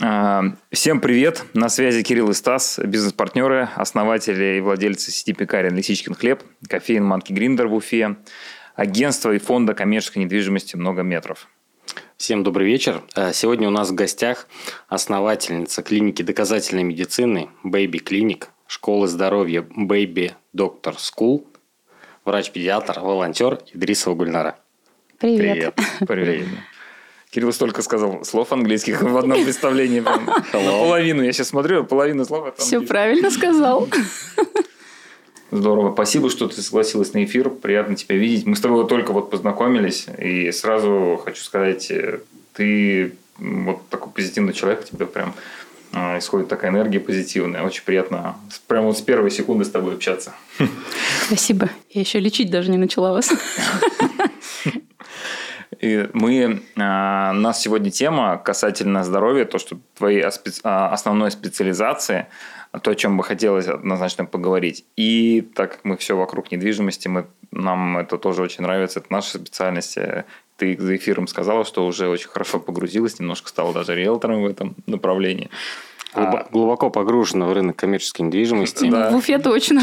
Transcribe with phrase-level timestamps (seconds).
[0.00, 0.42] А,
[0.72, 1.44] всем привет!
[1.54, 7.32] На связи Кирилл и Стас, бизнес-партнеры, основатели и владельцы сети пекарен «Лисичкин хлеб», кофеин «Манки
[7.32, 8.16] Гриндер» в Уфе,
[8.74, 11.48] агентство и фонда коммерческой недвижимости «Много метров».
[12.16, 13.04] Всем добрый вечер.
[13.14, 14.48] А, сегодня у нас в гостях
[14.88, 21.46] основательница клиники доказательной медицины Baby Clinic, школы здоровья Baby Doctor School,
[22.24, 24.58] врач-педиатр, волонтер Идрисова Гульнара.
[25.20, 25.76] Привет.
[25.76, 26.08] Привет.
[26.08, 26.48] Привет.
[27.34, 30.04] Кирилл столько сказал слов английских в одном представлении.
[30.52, 31.20] Половину.
[31.24, 32.54] Я сейчас смотрю, половину слов.
[32.58, 33.88] Все правильно сказал.
[35.50, 35.92] Здорово.
[35.92, 37.50] Спасибо, что ты согласилась на эфир.
[37.50, 38.46] Приятно тебя видеть.
[38.46, 40.06] Мы с тобой только вот познакомились.
[40.16, 41.90] И сразу хочу сказать,
[42.52, 44.84] ты вот такой позитивный человек.
[44.84, 45.34] Тебе прям
[45.92, 47.64] а, исходит такая энергия позитивная.
[47.64, 48.36] Очень приятно
[48.68, 50.34] прямо вот с первой секунды с тобой общаться.
[51.26, 51.68] Спасибо.
[51.90, 53.32] Я еще лечить даже не начала вас.
[55.84, 60.24] И мы, а, у нас сегодня тема касательно здоровья, то, что твоей
[60.62, 62.26] а, основной специализации,
[62.82, 64.86] то, о чем бы хотелось однозначно поговорить.
[64.96, 69.36] И так как мы все вокруг недвижимости, мы, нам это тоже очень нравится, это наша
[69.36, 69.98] специальность.
[70.56, 74.76] Ты за эфиром сказала, что уже очень хорошо погрузилась, немножко стала даже риэлтором в этом
[74.86, 75.50] направлении.
[76.14, 76.46] А...
[76.50, 78.88] Глубоко погружена в рынок коммерческой недвижимости.
[78.90, 79.10] Да.
[79.10, 79.82] В Уфе точно.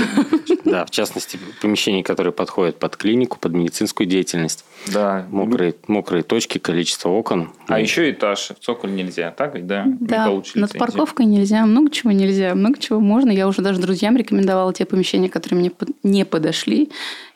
[0.63, 4.63] Да, в частности, помещений, которые подходят под клинику, под медицинскую деятельность.
[4.87, 5.25] Да.
[5.29, 7.51] Мокрые, мокрые точки, количество окон.
[7.67, 7.83] А и...
[7.83, 8.51] еще этаж.
[8.59, 9.85] В цоколь нельзя, так ведь, да?
[9.99, 13.31] Да, над парковкой нельзя, много чего нельзя, много чего можно.
[13.31, 15.71] Я уже даже друзьям рекомендовала те помещения, которые мне
[16.03, 16.91] не подошли,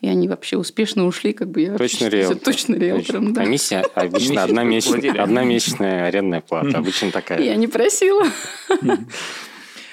[0.05, 2.37] и они вообще успешно ушли, как бы я точно риэлтор.
[2.37, 3.41] Точно риэлтором, да.
[3.41, 7.41] Комиссия обычно одна месячная, арендная плата, обычно такая.
[7.41, 8.23] Я не просила.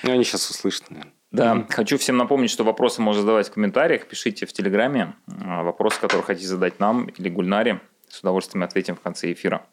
[0.05, 1.15] Ну, они сейчас услышат, наверное.
[1.31, 1.73] Да, mm-hmm.
[1.73, 4.05] хочу всем напомнить, что вопросы можно задавать в комментариях.
[4.07, 7.81] Пишите в Телеграме а, вопросы, которые хотите задать нам или Гульнаре.
[8.09, 9.65] С удовольствием ответим в конце эфира.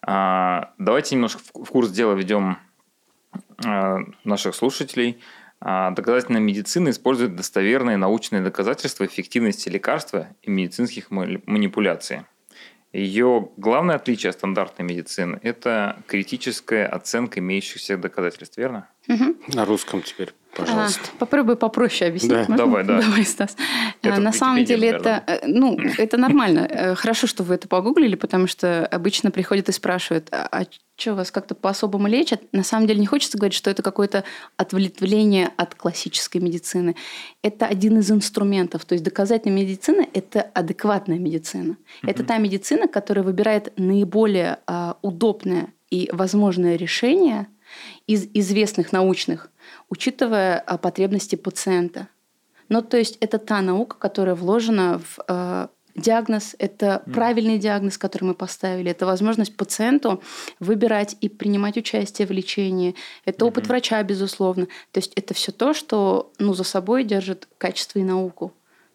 [0.00, 2.56] А, давайте немножко в курс дела ведем
[3.62, 5.20] а, наших слушателей.
[5.64, 12.22] Доказательная медицина использует достоверные научные доказательства эффективности лекарства и медицинских манипуляций.
[12.92, 18.86] Ее главное отличие от стандартной медицины– это критическая оценка имеющихся доказательств, верно?
[19.08, 19.54] Угу.
[19.54, 20.34] На русском теперь.
[20.54, 21.00] Пожалуйста.
[21.14, 22.32] А, попробуй попроще объяснить.
[22.32, 22.38] Да.
[22.40, 22.56] Можно?
[22.56, 23.00] Давай, да.
[23.00, 23.56] Давай, Стас.
[24.02, 26.68] Это На самом деле это, э, ну, это нормально.
[26.68, 30.66] Э, хорошо, что вы это погуглили, потому что обычно приходят и спрашивают, а, а
[31.02, 32.42] что вас как-то по-особому лечат?
[32.52, 34.24] На самом деле не хочется говорить, что это какое-то
[34.56, 36.96] отвлечение от классической медицины.
[37.42, 38.84] Это один из инструментов.
[38.84, 41.72] То есть доказательная медицина– это адекватная медицина.
[41.72, 42.10] Mm-hmm.
[42.10, 47.48] Это та медицина, которая выбирает наиболее а, удобное и возможное решение
[48.06, 49.50] из известных научных
[49.88, 52.08] учитывая а, потребности пациента.
[52.68, 57.12] Ну, то есть это та наука, которая вложена в э, диагноз, это mm.
[57.12, 60.22] правильный диагноз, который мы поставили, это возможность пациенту
[60.60, 62.94] выбирать и принимать участие в лечении,
[63.24, 63.48] это mm-hmm.
[63.48, 64.66] опыт врача, безусловно.
[64.92, 68.52] То есть это все то, что ну, за собой держит качество и науку.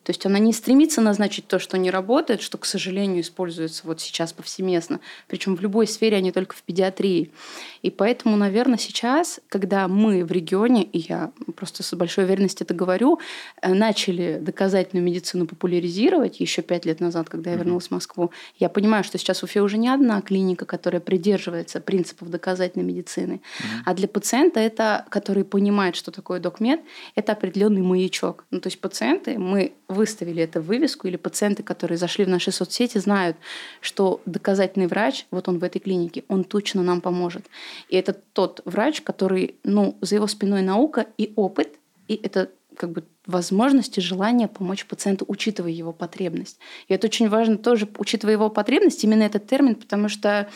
[0.08, 4.00] То есть она не стремится назначить то, что не работает, что, к сожалению, используется вот
[4.00, 7.34] сейчас повсеместно, причем в любой сфере, а не только в педиатрии.
[7.82, 12.74] И поэтому, наверное, сейчас, когда мы в регионе, и я просто с большой уверенностью это
[12.74, 13.20] говорю,
[13.62, 18.70] э, начали доказательную медицину популяризировать еще пять лет назад, когда я вернулась в Москву, я
[18.70, 23.42] понимаю, что сейчас в Уфе уже не одна клиника, которая придерживается принципов доказательной медицины,
[23.84, 26.80] а для пациента это, который понимает, что такое докмед,
[27.16, 28.46] это определенный маячок.
[28.52, 32.52] Ну, то есть пациенты, мы выставили это в вывеску, или пациенты, которые зашли в наши
[32.52, 33.36] соцсети, знают,
[33.82, 37.46] что доказательный врач, вот он в этой клинике, он точно нам поможет.
[37.90, 42.92] И это тот врач, который, ну, за его спиной наука и опыт, и это как
[42.92, 46.60] бы возможности, желание помочь пациенту, учитывая его потребность.
[46.88, 50.48] И это очень важно тоже, учитывая его потребность, именно этот термин, потому что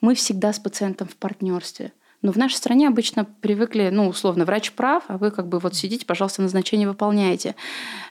[0.00, 1.92] мы всегда с пациентом в партнерстве.
[2.20, 5.76] Но в нашей стране обычно привыкли, ну, условно, врач прав, а вы как бы вот
[5.76, 7.54] сидите, пожалуйста, назначение выполняете.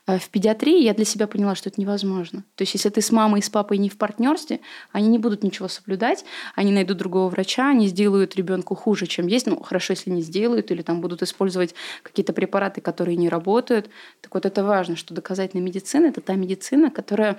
[0.07, 2.45] Э, в педиатрии я для себя поняла, что это невозможно.
[2.55, 4.61] То есть, если ты с мамой и с папой не в партнерстве,
[4.93, 6.23] они не будут ничего соблюдать,
[6.55, 9.45] они найдут другого врача, они сделают ребенку хуже, чем есть.
[9.45, 13.89] Ну, хорошо, если не сделают, или там будут использовать какие-то препараты, которые не работают.
[14.21, 17.37] Так вот, это важно, что доказательная медицина– это та медицина, которая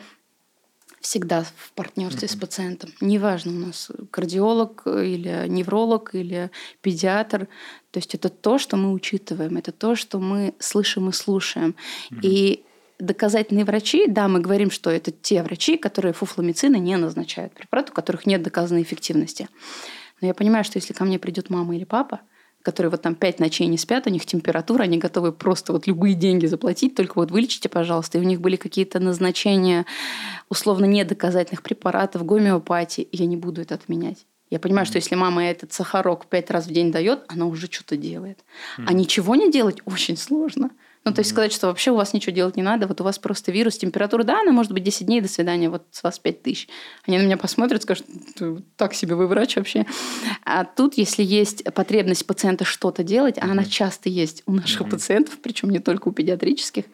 [1.00, 2.33] всегда в партнерстве mm-hmm.
[2.33, 2.91] с пациентом.
[3.00, 6.50] Неважно, у нас кардиолог или невролог или
[6.81, 7.49] педиатр.
[7.91, 11.75] То есть это то, что мы учитываем, это то, что мы слышим и слушаем.
[12.11, 12.21] Mm-hmm.
[12.23, 12.65] И
[12.99, 17.95] доказательные врачи, да, мы говорим, что это те врачи, которые фуфломицины не назначают, препараты, у
[17.95, 19.49] которых нет доказанной эффективности.
[20.21, 22.21] Но я понимаю, что если ко мне придет мама или папа,
[22.63, 26.15] которые вот там пять ночей не спят, у них температура, они готовы просто вот любые
[26.15, 28.19] деньги заплатить, только вот вылечите, пожалуйста.
[28.19, 29.87] И у них были какие-то назначения
[30.49, 34.27] условно недоказательных препаратов, гомеопатии, и я не буду это отменять.
[34.51, 37.97] Я понимаю, что если мама этот сахарок пять раз в день дает, она уже что-то
[37.97, 38.45] делает.
[38.87, 40.71] А ничего не делать очень сложно.
[41.05, 43.19] Ну, то есть сказать, что вообще у вас ничего делать не надо, вот у вас
[43.19, 46.43] просто вирус, температура, да, она может быть 10 дней, до свидания, вот с вас 5
[46.43, 46.69] тысяч.
[47.06, 48.06] Они на меня посмотрят, скажут,
[48.77, 49.87] так себе вы врач вообще.
[50.45, 55.39] А тут, если есть потребность пациента что-то делать, а она часто есть у наших пациентов,
[55.43, 56.85] причем не только у педиатрических,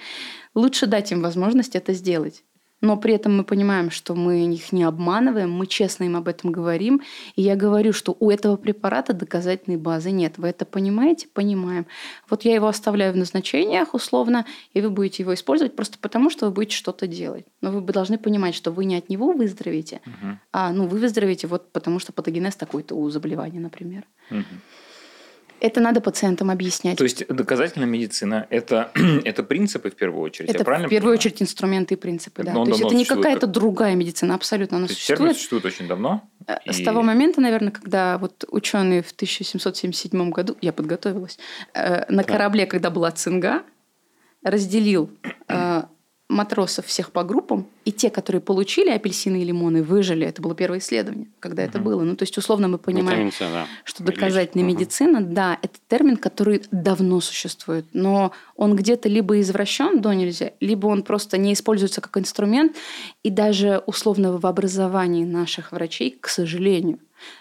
[0.55, 2.45] лучше дать им возможность это сделать
[2.85, 6.53] но при этом мы понимаем, что мы их не обманываем, мы честно им об этом
[6.53, 7.01] говорим.
[7.35, 10.35] И я говорю, что у этого препарата доказательной базы нет.
[10.37, 11.27] Вы это понимаете?
[11.33, 11.87] Понимаем.
[12.29, 14.45] Вот я его оставляю в назначениях условно,
[14.75, 17.47] и вы будете его использовать просто потому, что вы будете что-то делать.
[17.63, 20.39] Но вы должны понимать, что вы не от него выздоровеете, угу.
[20.53, 24.05] а ну, вы выздоровеете вот потому, что патогенез такой-то у заболевания, например.
[24.31, 24.45] Угу.
[25.65, 26.99] Это надо пациентам объяснять.
[26.99, 28.91] То есть доказательная медицина это,
[29.25, 30.51] это принципы в первую очередь.
[30.51, 31.15] Это в первую понимаю?
[31.15, 32.43] очередь инструменты и принципы.
[32.43, 32.53] Да.
[32.53, 34.77] То есть это не какая-то другая медицина, абсолютно.
[34.77, 35.19] Она То существует.
[35.19, 36.29] Термин существует очень давно.
[36.47, 36.85] Э, с и...
[36.85, 41.39] того момента, наверное, когда вот ученые в 1777 году, я подготовилась,
[41.73, 43.63] э, на корабле, когда была цинга,
[44.43, 45.11] разделил
[45.49, 45.85] э,
[46.35, 50.27] матросов всех по группам, и те, которые получили апельсины и лимоны, выжили.
[50.27, 51.71] Это было первое исследование, когда угу.
[51.71, 52.03] это было.
[52.03, 53.67] Ну, то есть, условно, мы понимаем, да.
[53.85, 54.75] что доказательная угу.
[54.75, 60.87] медицина, да, это термин, который давно существует, но он где-то либо извращен до нельзя, либо
[60.89, 62.77] он просто не используется как инструмент,
[63.23, 66.99] и даже условно в образовании наших врачей, к сожалению,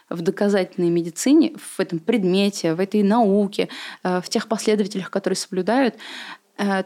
[0.10, 3.70] в доказательной медицине, в этом предмете, в этой науке,
[4.04, 5.96] э, в тех последователях, которые соблюдают,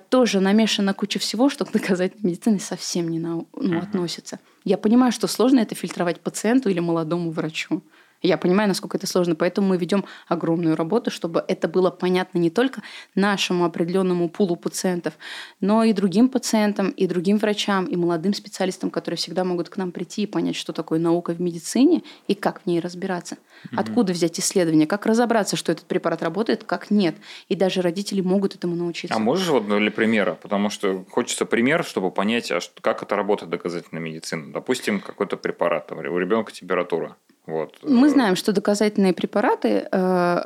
[0.09, 4.39] тоже намешана куча всего, что к доказательной медицине совсем не на, ну, относится.
[4.63, 7.83] Я понимаю, что сложно это фильтровать пациенту или молодому врачу.
[8.21, 12.49] Я понимаю, насколько это сложно, поэтому мы ведем огромную работу, чтобы это было понятно не
[12.49, 12.81] только
[13.15, 15.13] нашему определенному пулу пациентов,
[15.61, 19.91] но и другим пациентам, и другим врачам, и молодым специалистам, которые всегда могут к нам
[19.91, 23.37] прийти и понять, что такое наука в медицине и как в ней разбираться.
[23.75, 27.15] Откуда взять исследования, как разобраться, что этот препарат работает, как нет.
[27.49, 29.15] И даже родители могут этому научиться.
[29.15, 30.37] А можешь вот для примера?
[30.41, 34.51] Потому что хочется пример, чтобы понять, а как это работает доказательная медицина.
[34.51, 37.15] Допустим, какой-то препарат, у ребенка температура.
[37.47, 37.77] Вот.
[37.81, 39.88] Мы знаем, что доказательные препараты...
[39.89, 40.41] Э,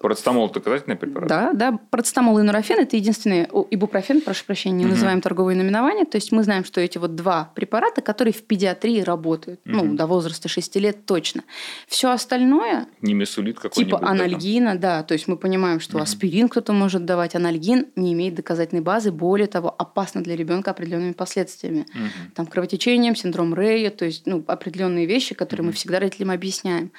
[0.00, 1.28] Процетамол– доказательный препарат?
[1.28, 1.78] Да, да.
[1.90, 3.46] Процетамол и нурофен– это единственные...
[3.70, 4.92] Ибупрофен, прошу прощения, не угу.
[4.92, 6.06] называем торговые наименования.
[6.06, 9.60] То есть мы знаем, что эти вот два препарата, которые в педиатрии работают.
[9.66, 9.74] Угу.
[9.74, 11.44] Ну, до возраста 6 лет точно.
[11.86, 12.86] Все остальное...
[13.02, 13.98] Не месулит какой-нибудь.
[13.98, 15.02] Типа анальгина, да.
[15.02, 16.04] То есть мы понимаем, что угу.
[16.04, 17.34] аспирин кто-то может давать.
[17.34, 19.12] Анальгин не имеет доказательной базы.
[19.12, 21.80] Более того, опасно для ребенка определенными последствиями.
[21.80, 22.34] Угу.
[22.34, 23.90] Там кровотечением, синдром Рея.
[23.90, 25.66] То есть ну, определенные вещи, которые угу.
[25.66, 26.92] мы всегда родителям объясняем.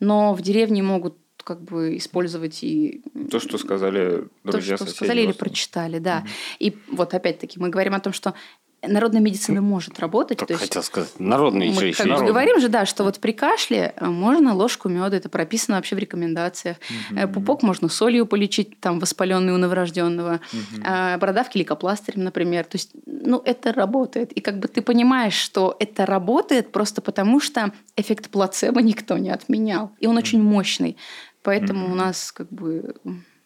[0.00, 3.02] Но в деревне могут как бы использовать и...
[3.30, 6.18] То, что сказали друзья, То, что сказали или прочитали, да.
[6.18, 6.28] Угу.
[6.58, 8.34] И вот опять-таки мы говорим о том, что
[8.82, 10.38] народная медицина может работать.
[10.38, 13.32] Только то есть, хотел сказать, народные мы еще как говорим же, да, что вот при
[13.32, 16.76] кашле э, можно ложку меда, это прописано вообще в рекомендациях.
[17.10, 17.32] Угу.
[17.34, 20.40] Пупок можно солью полечить, там, воспаленный у новорожденного.
[20.52, 20.82] Угу.
[21.18, 22.64] Бородавки лейкопластырем, например.
[22.64, 24.32] То есть, ну, это работает.
[24.32, 29.30] И как бы ты понимаешь, что это работает просто потому, что эффект плацебо никто не
[29.30, 29.90] отменял.
[29.98, 30.22] И он угу.
[30.22, 30.96] очень мощный.
[31.42, 31.92] Поэтому угу.
[31.92, 32.94] у нас как бы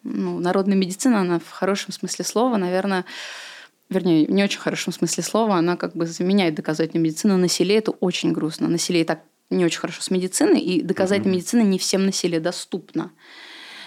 [0.02, 3.04] ну, народная медицина, она в хорошем смысле слова, наверное,
[3.92, 7.36] вернее, не очень хорошем смысле слова, она как бы заменяет доказательную медицину.
[7.36, 8.68] На селе это очень грустно.
[8.68, 11.36] На селе и так не очень хорошо с медициной, и доказательная mm-hmm.
[11.36, 13.12] медицина не всем на селе доступна.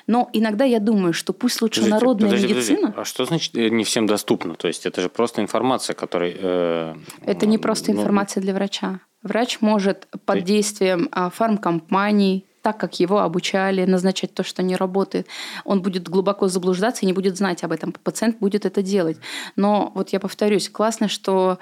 [0.08, 2.92] Но иногда я думаю, что пусть лучше подожди, народная подожди, медицина.
[2.92, 3.02] Подожди.
[3.02, 4.54] А что значит э, не всем доступно?
[4.56, 6.34] То есть это же просто информация, которая.
[6.38, 6.96] Э,
[7.26, 9.00] это не просто ну, информация для врача.
[9.24, 15.28] Врач может под действием а, фармкомпаний, так, как его обучали, назначать то, что не работает.
[15.66, 17.92] Он будет глубоко заблуждаться и не будет знать об этом.
[17.92, 19.18] Пациент будет это делать.
[19.56, 21.60] Но вот я повторюсь, классно, что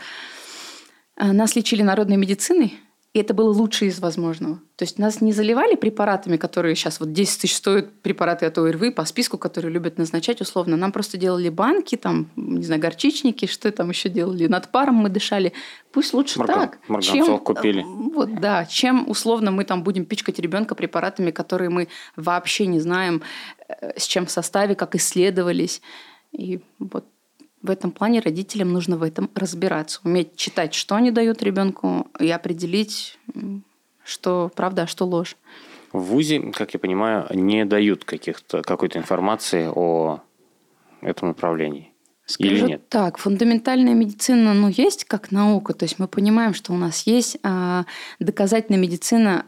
[1.17, 2.79] э, нас лечили народной медициной,
[3.13, 4.55] и это было лучшее из возможного.
[4.75, 8.89] То есть нас не заливали препаратами, которые сейчас вот 10 тысяч стоят препараты от ОРВИ
[8.89, 10.77] по списку, которые любят назначать условно.
[10.77, 14.47] Нам просто делали банки, там, не знаю, горчичники, что там еще делали.
[14.47, 15.53] Над паром мы дышали.
[15.91, 17.03] Пусть лучше Марган, так.
[17.03, 17.83] Чем, купили.
[17.85, 23.21] Вот, да, чем условно мы там будем пичкать ребенка препаратами, которые мы вообще не знаем,
[23.67, 25.83] э, с чем в составе, как исследовались.
[26.31, 27.05] И вот
[27.63, 32.29] в этом плане родителям нужно в этом разбираться, уметь читать, что они дают ребенку, и
[32.29, 33.17] определить,
[34.03, 35.37] что правда, а что ложь.
[35.93, 40.19] В ВУЗе, как я понимаю, не дают каких-то, какой-то информации о
[41.01, 41.91] этом направлении.
[42.25, 42.89] Скажу Или нет?
[42.89, 47.37] так, фундаментальная медицина, ну, есть как наука, то есть мы понимаем, что у нас есть
[47.43, 47.85] а,
[48.19, 49.45] доказательная медицина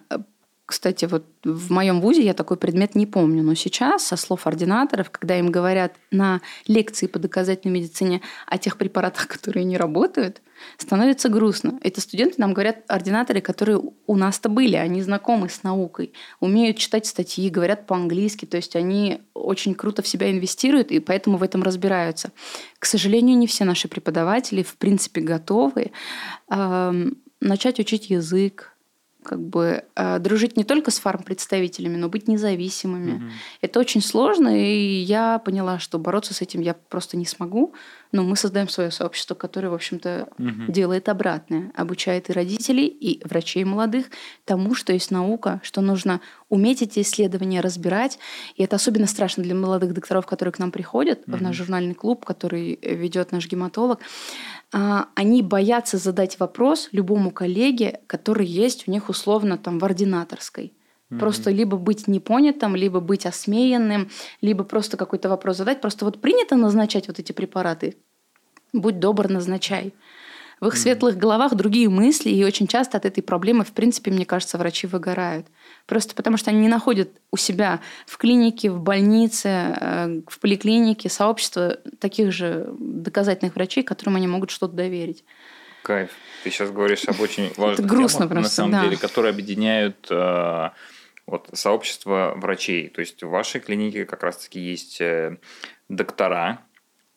[0.65, 5.11] кстати, вот в моем вузе я такой предмет не помню, но сейчас, со слов ординаторов,
[5.11, 10.41] когда им говорят на лекции по доказательной медицине о тех препаратах, которые не работают,
[10.77, 11.79] становится грустно.
[11.83, 17.05] Это студенты нам говорят, ординаторы, которые у нас-то были, они знакомы с наукой, умеют читать
[17.05, 21.61] статьи, говорят по-английски, то есть они очень круто в себя инвестируют и поэтому в этом
[21.61, 22.31] разбираются.
[22.79, 25.91] К сожалению, не все наши преподаватели в принципе готовы
[26.49, 27.05] э,
[27.39, 28.74] начать учить язык,
[29.25, 33.13] как бы э, дружить не только с фармпредставителями, но быть независимыми.
[33.13, 33.23] Угу.
[33.61, 37.73] Это очень сложно, и я поняла, что бороться с этим я просто не смогу.
[38.11, 40.71] Но мы создаем свое сообщество, которое, в общем-то, угу.
[40.71, 44.07] делает обратное, обучает и родителей, и врачей молодых
[44.45, 48.19] тому, что есть наука, что нужно уметь эти исследования разбирать.
[48.55, 51.37] И это особенно страшно для молодых докторов, которые к нам приходят угу.
[51.37, 53.99] в наш журнальный клуб, который ведет наш гематолог.
[54.71, 60.73] А, они боятся задать вопрос любому коллеге, который есть у них условно там в ординаторской.
[61.15, 61.19] Mm-hmm.
[61.19, 64.09] Просто либо быть непонятым, либо быть осмеянным,
[64.41, 65.81] либо просто какой-то вопрос задать.
[65.81, 67.95] Просто вот принято назначать вот эти препараты.
[68.73, 69.93] Будь добр, назначай.
[70.61, 74.25] В их светлых головах другие мысли, и очень часто от этой проблемы, в принципе, мне
[74.25, 75.47] кажется, врачи выгорают.
[75.85, 81.09] Просто потому что они не находят у себя в клинике, в больнице, э, в поликлинике
[81.09, 85.25] сообщество таких же доказательных врачей, которым они могут что-то доверить.
[85.83, 86.11] Кайф.
[86.43, 88.83] Ты сейчас говоришь об очень важных грустно темах, просто, на самом да.
[88.83, 90.07] деле, которые объединяют
[91.27, 92.89] вот, сообщество врачей.
[92.89, 95.37] То есть в вашей клинике как раз-таки есть э,
[95.89, 96.61] доктора,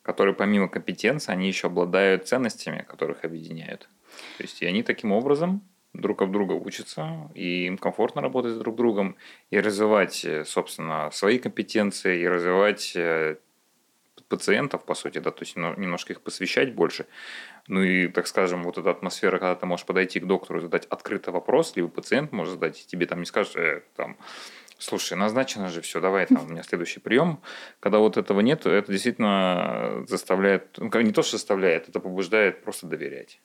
[0.01, 3.89] которые помимо компетенции, они еще обладают ценностями, которых объединяют.
[4.37, 5.61] То есть и они таким образом
[5.93, 9.15] друг об друга учатся, и им комфортно работать с друг другом,
[9.49, 13.37] и развивать, э, собственно, свои компетенции, и развивать э,
[14.27, 17.05] пациентов, по сути, да, то есть немножко их посвящать больше.
[17.69, 20.87] Ну и, так скажем, вот эта атмосфера, когда ты можешь подойти к доктору и задать
[20.87, 24.17] открытый вопрос, либо пациент может задать, и тебе там не скажут, э, там,
[24.79, 27.39] слушай, назначено же все, давай там у меня следующий прием.
[27.79, 32.87] Когда вот этого нет, это действительно заставляет, ну, не то, что заставляет, это побуждает просто
[32.87, 33.39] доверять.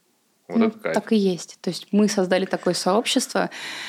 [0.47, 1.57] Вот ну, так и есть.
[1.63, 3.49] То есть мы создали такое сообщество,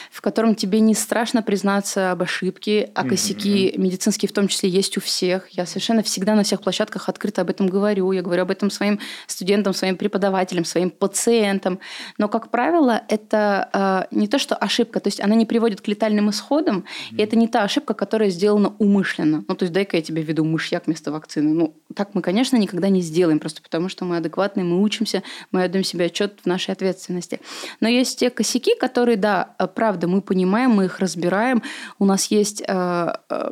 [0.09, 3.77] в котором тебе не страшно признаться об ошибке, а косяки mm-hmm.
[3.77, 5.49] медицинские в том числе есть у всех.
[5.49, 8.09] Я совершенно всегда на всех площадках открыто об этом говорю.
[8.13, 11.79] Я говорю об этом своим студентам, своим преподавателям, своим пациентам.
[12.17, 15.87] Но, как правило, это э, не то, что ошибка, то есть она не приводит к
[15.89, 17.17] летальным исходам, mm-hmm.
[17.17, 19.43] и это не та ошибка, которая сделана умышленно.
[19.45, 21.53] Ну, то есть дай-ка я тебе введу мышьяк вместо вакцины.
[21.53, 25.21] Ну, так мы, конечно, никогда не сделаем, просто потому что мы адекватные, мы учимся,
[25.51, 27.39] мы отдаем себе отчет в нашей ответственности.
[27.79, 31.61] Но есть те косяки, которые, да, э, правда, мы понимаем, мы их разбираем.
[31.99, 33.51] У нас есть э, э,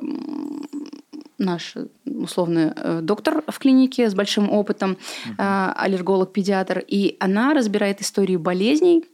[1.37, 4.91] наш условный э, доктор в клинике с большим опытом,
[5.25, 5.35] угу.
[5.37, 9.05] аллерголог-педиатр, и она разбирает истории болезней,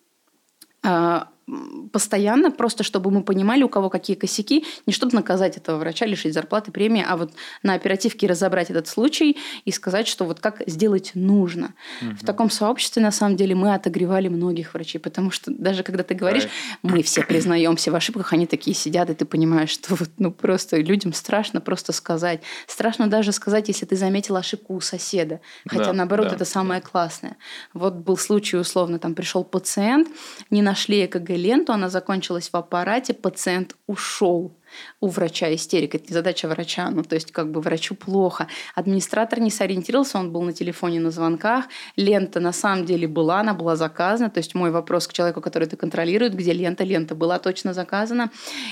[1.91, 6.33] постоянно, просто чтобы мы понимали, у кого какие косяки, не чтобы наказать этого врача, лишить
[6.33, 7.31] зарплаты, премии, а вот
[7.63, 11.73] на оперативке разобрать этот случай и сказать, что вот как сделать нужно.
[12.01, 12.15] Угу.
[12.21, 16.13] В таком сообществе, на самом деле, мы отогревали многих врачей, потому что даже когда ты
[16.13, 16.47] говоришь,
[16.83, 20.77] мы все признаемся в ошибках, они такие сидят, и ты понимаешь, что вот, ну, просто
[20.77, 22.41] людям страшно просто сказать.
[22.67, 25.39] Страшно даже сказать, если ты заметил ошибку у соседа.
[25.67, 26.87] Хотя, да, наоборот, да, это самое да.
[26.87, 27.37] классное.
[27.73, 30.07] Вот был случай, условно, там пришел пациент,
[30.49, 34.51] не нашли ЭКГ ленту, она закончилась в аппарате, пациент ушел.
[34.99, 38.47] У врача истерика, это не задача врача, ну то есть как бы врачу плохо.
[38.75, 41.65] Администратор не сориентировался, он был на телефоне на звонках,
[41.95, 45.63] лента на самом деле была, она была заказана, то есть мой вопрос к человеку, который
[45.63, 48.29] это контролирует, где лента, лента была точно заказана.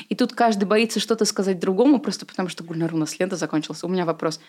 [0.10, 3.84] И тут каждый боится что-то сказать другому, просто потому что Гульнар, у нас лента закончилась.
[3.84, 4.40] У меня вопрос,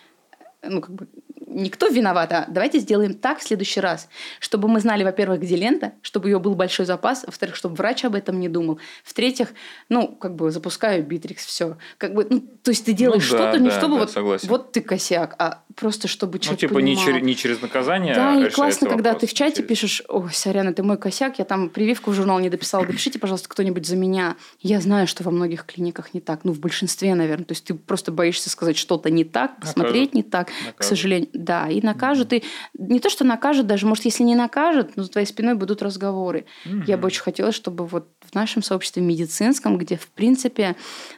[0.63, 1.07] ну, как бы,
[1.47, 4.07] никто виноват, а давайте сделаем так в следующий раз,
[4.39, 8.15] чтобы мы знали, во-первых, где лента, чтобы ее был большой запас, во-вторых, чтобы врач об
[8.15, 9.49] этом не думал, в-третьих,
[9.89, 11.77] ну, как бы запускаю Битрикс, все.
[11.97, 14.11] Как бы, ну, то есть ты делаешь ну, да, что-то, не да, чтобы да, вот,
[14.11, 14.47] согласен.
[14.47, 17.05] вот ты косяк, а просто чтобы человек Ну, типа понимал.
[17.05, 19.67] не, чер- не через наказание, Да, и классно, когда ты в чате через...
[19.67, 23.49] пишешь, ой, сорян, это мой косяк, я там прививку в журнал не дописала, допишите, пожалуйста,
[23.49, 24.35] кто-нибудь за меня.
[24.59, 27.73] Я знаю, что во многих клиниках не так, ну, в большинстве, наверное, то есть ты
[27.73, 30.75] просто боишься сказать что-то не так, посмотреть не так, накажут.
[30.77, 31.29] к сожалению.
[31.33, 32.33] Да, и накажут.
[32.33, 32.43] И
[32.77, 36.45] не то, что накажут даже, может, если не накажут, но за твоей спиной будут разговоры.
[36.65, 36.83] Угу.
[36.87, 40.75] Я бы очень хотела, чтобы вот в нашем сообществе медицинском, где, в принципе,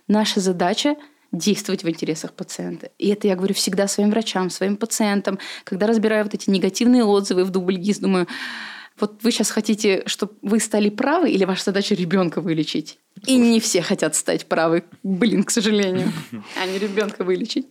[0.07, 0.95] наша задача
[1.31, 2.91] действовать в интересах пациента.
[2.97, 5.39] И это я говорю всегда своим врачам, своим пациентам.
[5.63, 8.27] Когда разбираю вот эти негативные отзывы в дубльгиз, думаю,
[8.99, 12.99] вот вы сейчас хотите, чтобы вы стали правы, или ваша задача ребенка вылечить?
[13.25, 14.83] И не все хотят стать правы.
[15.03, 16.11] Блин, к сожалению.
[16.61, 17.67] А не ребенка вылечить.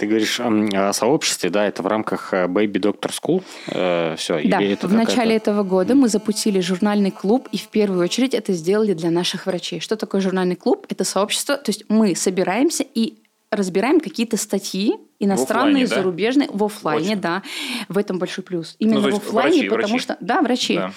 [0.00, 3.44] Ты говоришь о сообществе, да, это в рамках э, Baby Doctor School?
[3.66, 7.68] Э, все, да, или это в начале этого года мы запустили журнальный клуб, и в
[7.68, 9.78] первую очередь это сделали для наших врачей.
[9.78, 10.86] Что такое журнальный клуб?
[10.88, 13.18] Это сообщество, то есть мы собираемся и
[13.50, 16.56] разбираем какие-то статьи, иностранные, в зарубежные, да?
[16.56, 17.20] в офлайне, Очень.
[17.20, 17.42] да.
[17.88, 18.74] В этом большой плюс.
[18.78, 20.02] Именно ну, в офлайне, врачи, потому врачи.
[20.02, 20.16] что...
[20.20, 20.74] Да, врачи.
[20.76, 20.92] Да.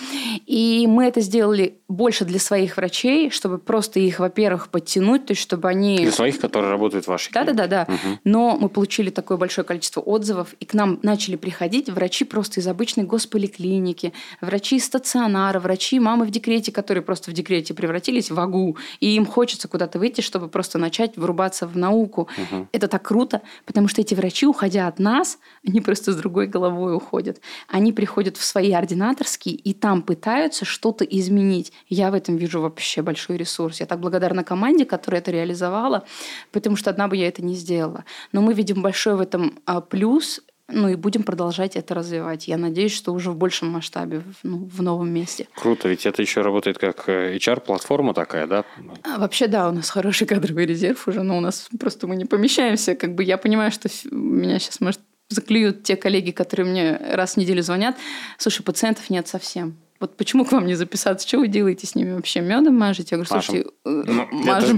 [0.48, 5.42] И мы это сделали больше для своих врачей, чтобы просто их, во-первых, подтянуть, то есть
[5.42, 5.98] чтобы они...
[5.98, 7.54] Для своих, которые работают в вашей клинике.
[7.54, 7.94] Да-да-да.
[7.94, 8.20] Угу.
[8.24, 12.68] Но мы получили такое большое количество отзывов, и к нам начали приходить врачи просто из
[12.68, 18.40] обычной госполиклиники, врачи из стационара, врачи, мамы в декрете, которые просто в декрете превратились в
[18.40, 22.28] АГУ, и им хочется куда-то выйти, чтобы просто начать врубаться в науку.
[22.38, 22.68] Угу.
[22.72, 26.48] Это так круто, потому что эти эти врачи, уходя от нас, они просто с другой
[26.48, 27.42] головой уходят.
[27.68, 31.74] Они приходят в свои ординаторские и там пытаются что-то изменить.
[31.90, 33.80] Я в этом вижу вообще большой ресурс.
[33.80, 36.06] Я так благодарна команде, которая это реализовала,
[36.52, 38.06] потому что одна бы я это не сделала.
[38.32, 40.42] Но мы видим большой в этом а, плюс
[40.74, 42.48] ну и будем продолжать это развивать.
[42.48, 45.48] Я надеюсь, что уже в большем масштабе, ну, в новом месте.
[45.56, 48.66] Круто, ведь это еще работает как э, HR-платформа такая, да?
[49.04, 52.26] А, вообще, да, у нас хороший кадровый резерв уже, но у нас просто мы не
[52.26, 52.96] помещаемся.
[52.96, 57.38] Как бы я понимаю, что меня сейчас, может, заклюют те коллеги, которые мне раз в
[57.38, 57.96] неделю звонят.
[58.38, 61.26] Слушай, пациентов нет совсем вот почему к вам не записаться?
[61.26, 62.42] Что вы делаете с ними вообще?
[62.42, 63.16] Медом мажете?
[63.16, 64.78] Я говорю, слушайте, э, ну, мажем.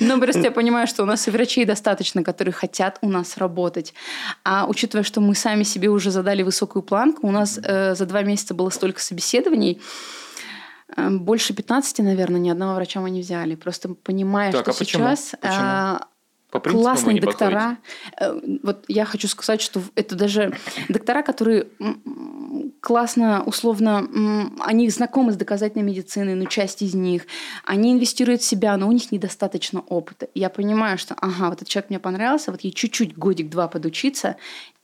[0.00, 3.94] Ну, просто я понимаю, что у нас и врачей достаточно, которые хотят у нас работать.
[4.44, 8.22] А учитывая, что мы сами себе уже задали высокую планку, у нас э, за два
[8.22, 9.80] месяца было столько собеседований,
[10.96, 13.56] э, больше 15, наверное, ни одного врача мы не взяли.
[13.56, 15.34] Просто понимая, так, что а сейчас...
[15.40, 16.17] Почему?
[16.50, 17.76] По классные доктора.
[18.18, 18.60] Подходите.
[18.62, 20.56] Вот я хочу сказать, что это даже
[20.88, 21.66] доктора, которые
[22.80, 27.26] классно, условно, они знакомы с доказательной медициной, но часть из них,
[27.64, 30.28] они инвестируют в себя, но у них недостаточно опыта.
[30.34, 34.36] Я понимаю, что, ага, вот этот человек мне понравился, вот ей чуть-чуть годик-два подучиться,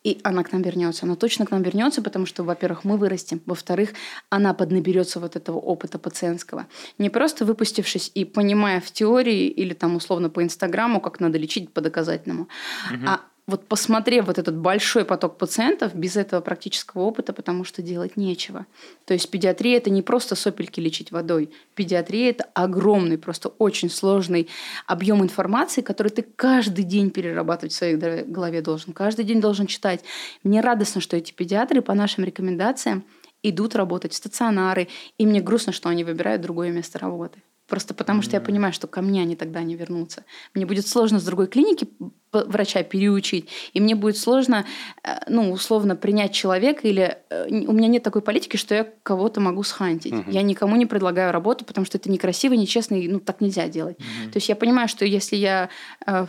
[0.04, 1.06] и она к нам вернется.
[1.06, 3.90] Она точно к нам вернется, потому что, во-первых, мы вырастем, во-вторых,
[4.28, 6.66] она поднаберется вот этого опыта пациентского.
[6.98, 11.72] Не просто выпустившись и понимая в теории или там условно по Инстаграму, как надо лечить
[11.72, 12.48] по доказательному,
[12.92, 13.04] угу.
[13.06, 18.16] а вот посмотрев вот этот большой поток пациентов без этого практического опыта, потому что делать
[18.16, 18.66] нечего.
[19.04, 21.50] То есть педиатрия– это не просто сопельки лечить водой.
[21.74, 24.48] Педиатрия– это огромный, просто очень сложный
[24.86, 30.02] объем информации, который ты каждый день перерабатывать в своей голове должен, каждый день должен читать.
[30.42, 33.04] Мне радостно, что эти педиатры по нашим рекомендациям
[33.42, 34.88] идут работать в стационары,
[35.18, 37.42] и мне грустно, что они выбирают другое место работы.
[37.68, 40.24] Просто потому что я понимаю, что ко мне они тогда не вернутся.
[40.54, 41.88] Мне будет сложно с другой клиники
[42.32, 44.66] врача переучить, и мне будет сложно,
[45.02, 49.40] э, ну, условно, принять человека, или э, у меня нет такой политики, что я кого-то
[49.40, 50.12] могу схантить.
[50.12, 50.30] Угу.
[50.30, 53.98] Я никому не предлагаю работу, потому что это некрасиво, нечестно, и ну, так нельзя делать.
[53.98, 54.32] Угу.
[54.32, 55.68] То есть я понимаю, что если я
[56.06, 56.26] э,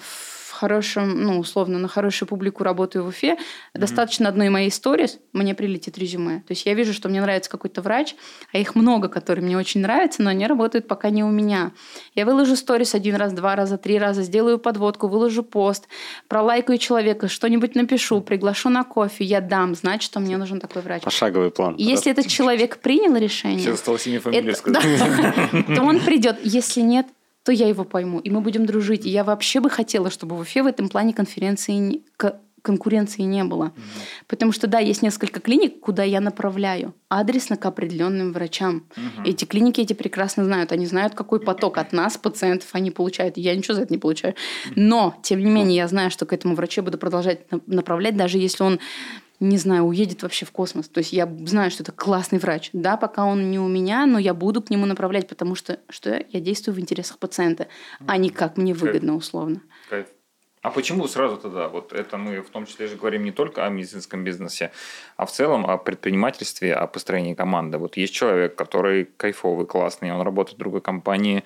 [0.55, 3.79] хорошем, ну, условно, на хорошую публику работаю в Уфе, mm-hmm.
[3.79, 6.39] достаточно одной моей сторис, мне прилетит резюме.
[6.47, 8.15] То есть я вижу, что мне нравится какой-то врач,
[8.53, 11.71] а их много, которые мне очень нравятся, но они работают пока не у меня.
[12.15, 15.87] Я выложу сторис один раз, два раза, три раза, сделаю подводку, выложу пост,
[16.27, 21.03] пролайкаю человека, что-нибудь напишу, приглашу на кофе, я дам знать, что мне нужен такой врач.
[21.03, 21.75] Пошаговый план.
[21.75, 23.59] И если этот человек принял решение...
[23.59, 24.83] Сейчас имя, фамилию сказать.
[25.75, 26.37] То он придет.
[26.43, 27.07] Если нет,
[27.45, 29.05] то я его пойму, и мы будем дружить.
[29.05, 32.01] И я вообще бы хотела, чтобы в Уфе в этом плане конференции
[32.63, 33.65] конкуренции не было.
[33.65, 34.25] Mm-hmm.
[34.27, 38.88] Потому что, да, есть несколько клиник, куда я направляю адресно к определенным врачам.
[38.95, 39.23] Mm-hmm.
[39.25, 40.71] Эти клиники эти прекрасно знают.
[40.71, 43.38] Они знают, какой поток от нас, пациентов, они получают.
[43.38, 44.34] Я ничего за это не получаю.
[44.75, 48.63] Но, тем не менее, я знаю, что к этому врачу буду продолжать направлять, даже если
[48.63, 48.79] он
[49.39, 50.87] не знаю, уедет вообще в космос.
[50.87, 52.69] То есть я знаю, что это классный врач.
[52.73, 56.23] Да, пока он не у меня, но я буду к нему направлять, потому что, что
[56.29, 57.67] я действую в интересах пациента,
[58.07, 59.61] а не как мне выгодно, условно.
[59.89, 60.07] Кайф.
[60.61, 61.67] А почему сразу тогда?
[61.67, 64.71] Вот это мы в том числе же говорим не только о медицинском бизнесе,
[65.15, 67.77] а в целом о предпринимательстве, о построении команды.
[67.77, 71.43] Вот есть человек, который кайфовый, классный, он работает в другой компании,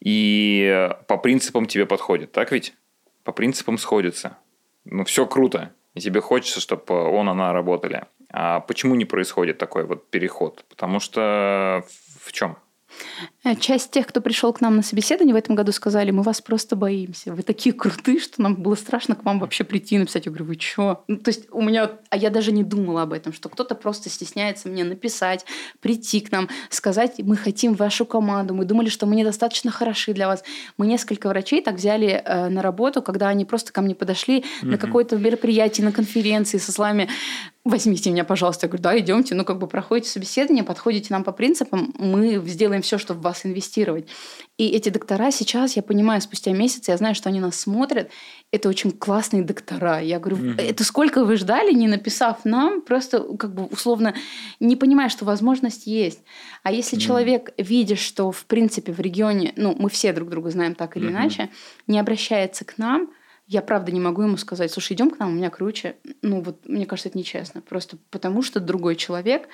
[0.00, 2.74] и по принципам тебе подходит, так ведь?
[3.24, 4.36] По принципам сходится.
[4.84, 8.06] Ну, все круто и тебе хочется, чтобы он, она работали.
[8.32, 10.64] А почему не происходит такой вот переход?
[10.68, 11.84] Потому что
[12.20, 12.56] в чем?
[13.42, 16.40] Э, часть тех, кто пришел к нам на собеседование в этом году, сказали, мы вас
[16.40, 17.32] просто боимся.
[17.32, 20.26] Вы такие крутые, что нам было страшно к вам вообще прийти и написать.
[20.26, 21.04] Я говорю, вы что?
[21.08, 21.90] Ну, то есть у меня...
[22.10, 25.46] А я даже не думала об этом, что кто-то просто стесняется мне написать,
[25.80, 30.26] прийти к нам, сказать, мы хотим вашу команду, мы думали, что мы недостаточно хороши для
[30.26, 30.44] вас.
[30.76, 34.66] Мы несколько врачей так взяли э, на работу, когда они просто ко мне подошли mm-hmm.
[34.66, 37.08] на какое-то мероприятие, на конференции со словами
[37.70, 38.66] возьмите меня, пожалуйста.
[38.66, 39.34] Я говорю, да, идемте.
[39.34, 43.46] Ну, как бы проходите собеседование, подходите нам по принципам, мы сделаем все, чтобы в вас
[43.46, 44.08] инвестировать.
[44.58, 48.10] И эти доктора сейчас, я понимаю, спустя месяц, я знаю, что они нас смотрят,
[48.52, 50.00] это очень классные доктора.
[50.00, 54.14] Я говорю, это сколько вы ждали, не написав нам, просто как бы условно
[54.58, 56.20] не понимая, что возможность есть.
[56.62, 60.74] А если человек видит, что в принципе в регионе, ну мы все друг друга знаем
[60.74, 61.48] так или иначе,
[61.86, 63.10] не обращается к нам,
[63.50, 65.96] я правда не могу ему сказать, слушай, идем к нам, у меня круче.
[66.22, 67.60] Ну вот мне кажется, это нечестно.
[67.60, 69.48] Просто потому что другой человек,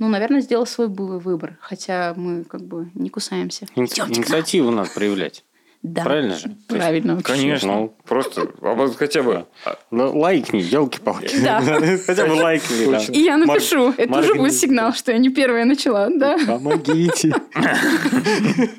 [0.00, 1.56] ну, наверное, сделал свой выбор.
[1.60, 3.66] Хотя мы как бы не кусаемся.
[3.76, 5.44] Инициативу надо проявлять.
[5.82, 6.04] Да.
[6.04, 6.54] Правильно же?
[6.68, 7.12] Правильно.
[7.12, 7.72] Есть, конечно.
[7.72, 9.46] Ну, просто а хотя бы
[9.90, 11.40] ну, лайкни, елки-палки.
[11.42, 11.60] Да.
[12.06, 13.16] Хотя бы лайкни.
[13.16, 13.94] И я напишу.
[13.96, 16.10] Это уже будет сигнал, что я не первая начала.
[16.10, 16.36] Да.
[16.46, 17.34] Помогите.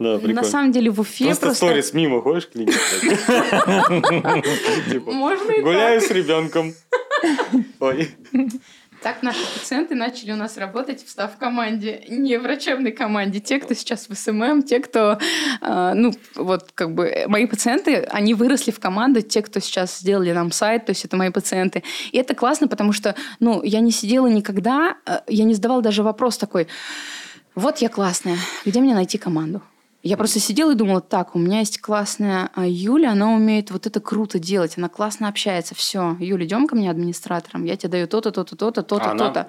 [0.00, 0.42] Да, прикольно.
[0.42, 1.46] На самом деле в Уфе просто...
[1.46, 2.74] Просто сторис мимо ходишь клиник.
[4.90, 6.74] Типа, Можно и Гуляю с ребенком.
[7.78, 8.10] Ой.
[9.04, 13.38] Так наши пациенты начали у нас работать, встав в команде, не врачебной команде.
[13.38, 15.18] Те, кто сейчас в СММ, те, кто,
[15.60, 20.32] э, ну, вот как бы мои пациенты, они выросли в команду, те, кто сейчас сделали
[20.32, 21.82] нам сайт, то есть это мои пациенты.
[22.12, 26.02] И это классно, потому что, ну, я не сидела никогда, э, я не задавала даже
[26.02, 26.66] вопрос такой,
[27.54, 29.60] вот я классная, где мне найти команду?
[30.04, 33.86] Я просто сидела и думала, так, у меня есть классная а, Юля, она умеет вот
[33.86, 38.06] это круто делать, она классно общается, все, Юля, идем ко мне администратором, я тебе даю
[38.06, 39.48] то-то, то-то, то-то, то-то, а то-то.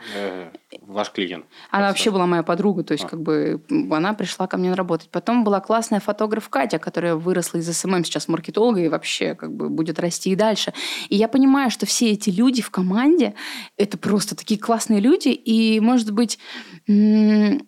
[0.82, 1.46] Ваш клиент.
[1.70, 3.08] Она вообще была моя подруга, то есть а.
[3.08, 3.62] как бы
[3.92, 5.10] она пришла ко мне работать.
[5.10, 9.70] Потом была классная фотограф Катя, которая выросла из SMM, сейчас маркетолога и вообще как бы
[9.70, 10.74] будет расти и дальше.
[11.10, 13.36] И я понимаю, что все эти люди в команде,
[13.78, 16.40] это просто такие классные люди, и, может быть,
[16.88, 17.62] мне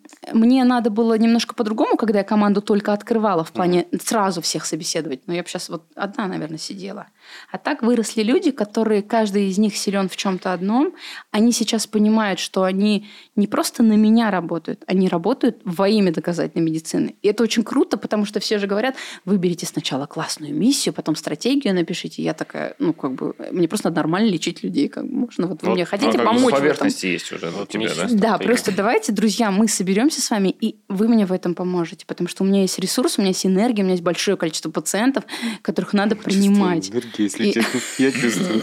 [0.64, 4.02] надо было немножко по-другому, когда я команду только только открывала в плане mm-hmm.
[4.02, 5.26] сразу всех собеседовать.
[5.26, 7.08] Но я бы сейчас вот одна, наверное, сидела.
[7.50, 10.94] А так выросли люди, которые, каждый из них силен в чем-то одном.
[11.30, 16.64] Они сейчас понимают, что они не просто на меня работают, они работают во имя доказательной
[16.64, 17.14] медицины.
[17.22, 21.74] И это очень круто, потому что все же говорят, выберите сначала классную миссию, потом стратегию
[21.74, 22.22] напишите.
[22.22, 24.88] Я такая, ну, как бы, мне просто нормально лечить людей.
[24.88, 27.68] Как бы, можно, вот вы вот, мне хотите ну, помочь в поверхности есть уже вот
[27.68, 28.08] тебе, да?
[28.10, 32.28] Да, просто давайте, друзья, мы соберемся с вами, и вы мне в этом поможете, потому
[32.28, 35.24] что у меня есть ресурс, у меня есть энергия, у меня есть большое количество пациентов,
[35.62, 37.52] которых надо принимать если и...
[37.52, 37.80] честно.
[37.98, 38.62] Я чувствую.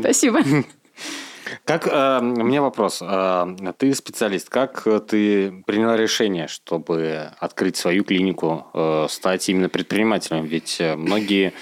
[0.00, 0.40] Спасибо.
[1.64, 3.00] Как э, у меня вопрос.
[3.02, 3.46] Э,
[3.76, 4.48] ты специалист.
[4.48, 10.44] Как ты приняла решение, чтобы открыть свою клинику, э, стать именно предпринимателем?
[10.44, 11.52] Ведь многие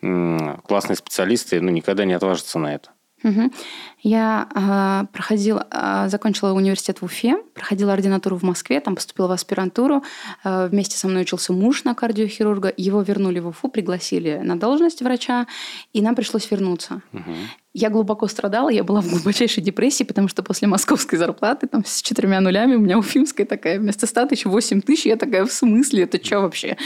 [0.00, 2.90] классные специалисты ну, никогда не отважатся на это.
[3.22, 3.52] Угу.
[4.02, 9.32] Я э, проходила, э, закончила университет в Уфе, проходила ординатуру в Москве, там поступила в
[9.32, 10.02] аспирантуру.
[10.42, 12.72] Э, вместе со мной учился муж на кардиохирурга.
[12.76, 15.46] Его вернули в Уфу, пригласили на должность врача,
[15.92, 17.02] и нам пришлось вернуться.
[17.12, 17.34] Угу.
[17.72, 22.02] Я глубоко страдала, я была в глубочайшей депрессии, потому что после московской зарплаты там с
[22.02, 25.06] четырьмя нулями у меня уфимская такая вместо 100 тысяч 8 тысяч.
[25.06, 26.76] Я такая, в смысле, это что вообще?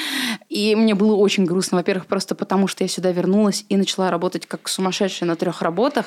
[0.51, 1.79] И мне было очень грустно.
[1.79, 6.05] Во-первых, просто потому что я сюда вернулась и начала работать как сумасшедшая на трех работах.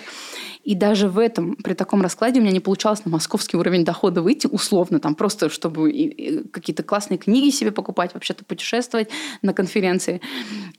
[0.63, 4.21] И даже в этом, при таком раскладе у меня не получалось на московский уровень дохода
[4.21, 9.09] выйти условно, там просто чтобы какие-то классные книги себе покупать, вообще-то путешествовать
[9.41, 10.21] на конференции.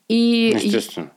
[0.07, 0.57] И...
[0.63, 1.11] Естественно.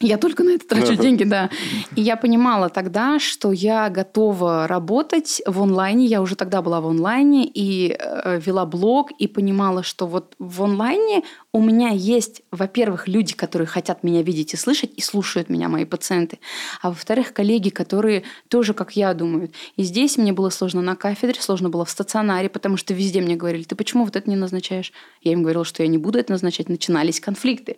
[0.00, 1.50] Я только на это трачу деньги, да.
[1.96, 6.06] И я понимала тогда, что я готова работать в онлайне.
[6.06, 10.62] Я уже тогда была в онлайне и э, вела блог, и понимала, что вот в
[10.62, 11.22] онлайне
[11.54, 15.84] у меня есть, во-первых, люди, которые хотят меня видеть и слышать, и слушают меня, мои
[15.84, 16.38] пациенты.
[16.80, 19.52] А во-вторых, коллеги, которые тоже, как я, думают.
[19.76, 23.36] И здесь мне было сложно на кафедре, сложно было в стационаре, потому что везде мне
[23.36, 24.94] говорили, ты почему вот это не назначаешь?
[25.20, 26.70] Я им говорила, что я не буду это назначать.
[26.70, 27.76] Начинались конфликты.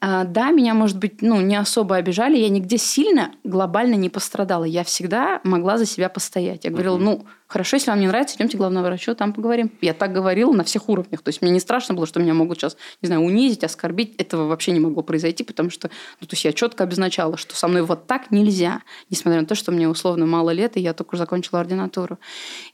[0.00, 2.36] А, да, меня, может быть, ну, не особо обижали.
[2.36, 4.64] Я нигде сильно, глобально не пострадала.
[4.64, 6.64] Я всегда могла за себя постоять.
[6.64, 9.72] Я говорила, ну, Хорошо, если вам не нравится, идемте к главному врачу, там поговорим.
[9.80, 11.22] Я так говорила на всех уровнях.
[11.22, 14.14] То есть мне не страшно было, что меня могут сейчас, не знаю, унизить, оскорбить.
[14.16, 15.88] Этого вообще не могло произойти, потому что
[16.20, 18.82] ну, то есть я четко обозначала, что со мной вот так нельзя.
[19.08, 22.18] Несмотря на то, что мне условно мало лет, и я только закончила ординатуру.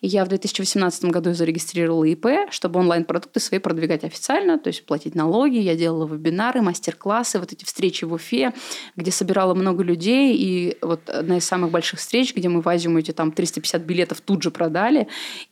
[0.01, 5.15] И я в 2018 году зарегистрировала ИП, чтобы онлайн-продукты свои продвигать официально, то есть платить
[5.15, 5.59] налоги.
[5.59, 8.53] Я делала вебинары, мастер-классы, вот эти встречи в Уфе,
[8.97, 10.37] где собирала много людей.
[10.37, 14.43] И вот одна из самых больших встреч, где мы в эти там 350 билетов тут
[14.43, 14.64] же продали.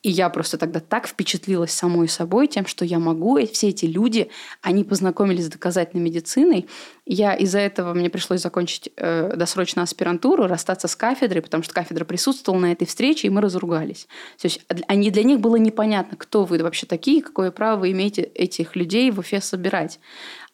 [0.03, 3.39] И я просто тогда так впечатлилась самой собой тем, что я могу.
[3.39, 6.69] И все эти люди, они познакомились с доказательной медициной.
[7.05, 12.05] Я из-за этого мне пришлось закончить э, досрочно аспирантуру, расстаться с кафедрой, потому что кафедра
[12.05, 14.07] присутствовала на этой встрече, и мы разругались.
[14.41, 18.23] То есть они, для них было непонятно, кто вы вообще такие, какое право вы имеете
[18.23, 19.99] этих людей в Уфе собирать.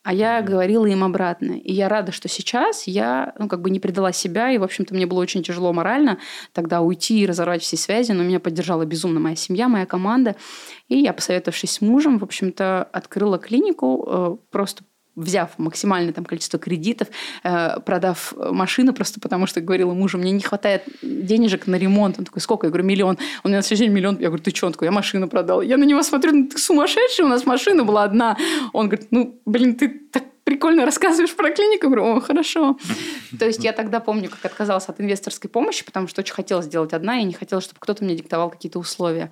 [0.05, 1.53] А я говорила им обратно.
[1.53, 4.95] И я рада, что сейчас я, ну, как бы не предала себя, и, в общем-то,
[4.95, 6.19] мне было очень тяжело морально
[6.53, 10.37] тогда уйти и разорвать все связи, но меня поддержала безумно моя семья, моя команда.
[10.89, 14.85] И я, посоветовавшись с мужем, в общем-то, открыла клинику, э, просто
[15.19, 17.09] взяв максимальное там количество кредитов,
[17.43, 22.19] э, продав машину просто потому, что говорила мужу, мне не хватает денежек на ремонт.
[22.19, 22.67] Он такой, сколько?
[22.67, 23.19] Я говорю, миллион.
[23.43, 24.19] Он мне на следующий миллион.
[24.19, 24.67] Я говорю, ты что?
[24.67, 25.63] Он такой, я машину продал.
[25.63, 28.37] Я на него смотрю, ну ты сумасшедший, у нас машина была одна.
[28.73, 31.87] Он говорит, ну, блин, ты так прикольно рассказываешь про клинику.
[31.87, 32.79] Я говорю, о, хорошо.
[33.39, 36.95] То есть я тогда помню, как отказалась от инвесторской помощи, потому что очень хотела сделать
[36.95, 39.31] одна, и не хотела, чтобы кто-то мне диктовал какие-то условия.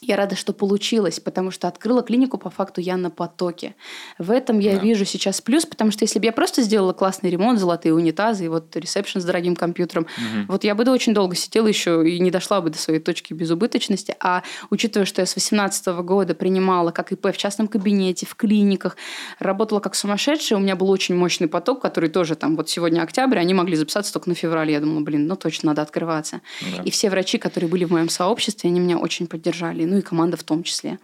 [0.00, 3.74] Я рада, что получилось, потому что открыла клинику по факту я на потоке.
[4.18, 4.82] В этом я да.
[4.82, 8.48] вижу сейчас плюс, потому что если бы я просто сделала классный ремонт, золотые унитазы и
[8.48, 10.52] вот ресепшн с дорогим компьютером, угу.
[10.52, 13.32] вот я бы да, очень долго сидела еще и не дошла бы до своей точки
[13.32, 14.14] безубыточности.
[14.20, 18.96] А учитывая, что я с 18 года принимала как ИП в частном кабинете, в клиниках,
[19.38, 23.38] работала как сумасшедшая, у меня был очень мощный поток, который тоже там вот сегодня октябрь,
[23.38, 24.74] они могли записаться только на феврале.
[24.74, 26.40] Я думала, блин, ну точно надо открываться.
[26.76, 26.82] Да.
[26.84, 30.36] И все врачи, которые были в моем сообществе, они меня очень поддержали ну и команда
[30.36, 30.98] в том числе.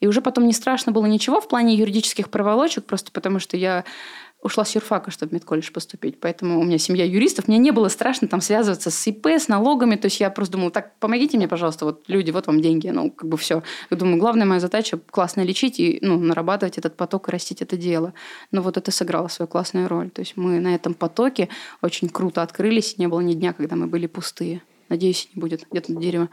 [0.00, 3.84] И уже потом не страшно было ничего в плане юридических проволочек, просто потому что я
[4.44, 6.20] ушла с юрфака, чтобы в медколледж поступить.
[6.20, 7.48] Поэтому у меня семья юристов.
[7.48, 9.96] Мне не было страшно там связываться с ИП, с налогами.
[9.96, 12.88] То есть я просто думала, так, помогите мне, пожалуйста, вот люди, вот вам деньги.
[12.88, 13.62] Ну, как бы все.
[13.90, 17.78] Я думаю, главная моя задача– классно лечить и ну, нарабатывать этот поток и растить это
[17.78, 18.12] дело.
[18.52, 20.10] Но вот это сыграло свою классную роль.
[20.10, 21.48] То есть мы на этом потоке
[21.80, 22.98] очень круто открылись.
[22.98, 24.60] Не было ни дня, когда мы были пустые.
[24.94, 26.28] Надеюсь, не будет где-то дерево.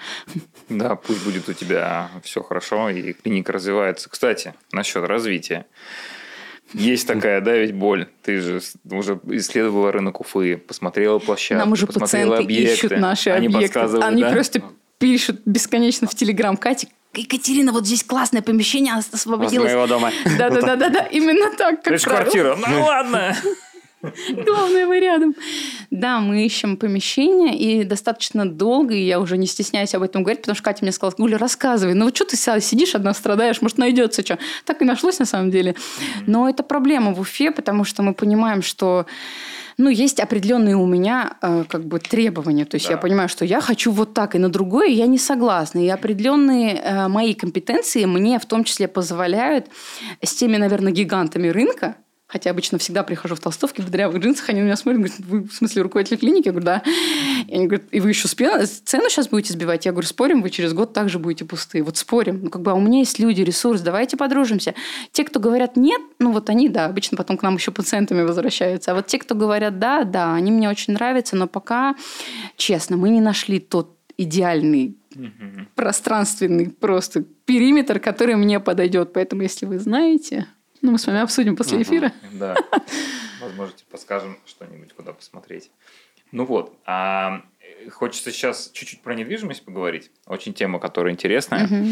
[0.69, 4.07] Да, пусть будет у тебя все хорошо, и клиника развивается.
[4.07, 5.65] Кстати, насчет развития.
[6.73, 8.07] Есть такая, да, ведь боль.
[8.21, 12.73] Ты же уже исследовала рынок Уфы, посмотрела площадку, Нам уже посмотрела пациенты объекты.
[12.87, 13.79] ищут наши Они объекты.
[13.79, 14.31] Они да?
[14.31, 14.61] просто
[14.99, 16.55] пишут бесконечно в Телеграм.
[16.55, 19.71] Катя, Екатерина, вот здесь классное помещение освободилось.
[19.73, 20.11] моего дома.
[20.37, 21.81] Да-да-да, именно так.
[21.83, 22.55] Как квартира.
[22.55, 23.35] Ну ладно.
[24.45, 25.35] Главное, вы рядом.
[25.89, 30.41] Да, мы ищем помещение, и достаточно долго, и я уже не стесняюсь об этом говорить,
[30.41, 33.77] потому что Катя мне сказала, Гуля, рассказывай, ну вот что ты сидишь одна, страдаешь, может,
[33.77, 34.39] найдется что.
[34.65, 35.75] Так и нашлось на самом деле.
[36.25, 39.05] Но это проблема в Уфе, потому что мы понимаем, что
[39.77, 42.65] ну, есть определенные у меня э, как бы требования.
[42.65, 42.93] То есть да.
[42.93, 45.79] я понимаю, что я хочу вот так, и на другое я не согласна.
[45.79, 49.67] И определенные э, мои компетенции мне в том числе позволяют
[50.21, 51.95] с теми, наверное, гигантами рынка,
[52.31, 55.43] Хотя обычно всегда прихожу в толстовке, в дырявых джинсах, они на меня смотрят, говорят, вы
[55.43, 56.45] в смысле руководитель клиники?
[56.45, 56.81] Я говорю, да.
[57.45, 59.85] И они говорят, и вы еще цену сейчас будете сбивать?
[59.85, 61.83] Я говорю, спорим, вы через год также будете пустые.
[61.83, 62.39] Вот спорим.
[62.43, 64.75] Ну, как бы, а у меня есть люди, ресурс, давайте подружимся.
[65.11, 68.91] Те, кто говорят нет, ну, вот они, да, обычно потом к нам еще пациентами возвращаются.
[68.91, 71.95] А вот те, кто говорят да, да, они мне очень нравятся, но пока,
[72.55, 74.95] честно, мы не нашли тот идеальный
[75.75, 79.11] пространственный просто периметр, который мне подойдет.
[79.11, 80.47] Поэтому, если вы знаете,
[80.81, 82.11] ну, мы с вами обсудим после угу, эфира.
[82.33, 82.55] Да.
[83.41, 85.71] Возможно, подскажем что-нибудь, куда посмотреть.
[86.31, 87.41] Ну вот, а
[87.89, 90.11] хочется сейчас чуть-чуть про недвижимость поговорить.
[90.27, 91.65] Очень тема, которая интересная.
[91.65, 91.87] Угу.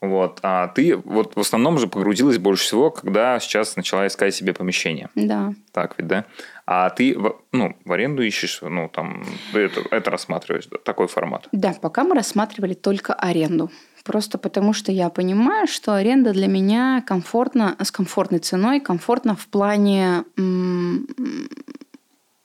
[0.00, 0.40] Вот.
[0.42, 5.08] А ты вот в основном же погрузилась больше всего, когда сейчас начала искать себе помещение.
[5.14, 5.54] Да.
[5.72, 6.26] Так ведь, да?
[6.66, 7.16] А ты
[7.52, 11.48] ну, в аренду ищешь, ну, там, это, это рассматриваешь, такой формат?
[11.52, 13.70] Да, пока мы рассматривали только аренду.
[14.04, 19.46] Просто потому, что я понимаю, что аренда для меня комфортна, с комфортной ценой, комфортна в
[19.48, 20.24] плане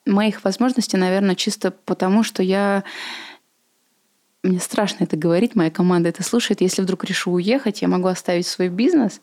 [0.05, 2.83] моих возможностей, наверное, чисто потому, что я
[4.41, 6.61] мне страшно это говорить, моя команда это слушает.
[6.61, 9.19] Если вдруг решу уехать, я могу оставить свой бизнес,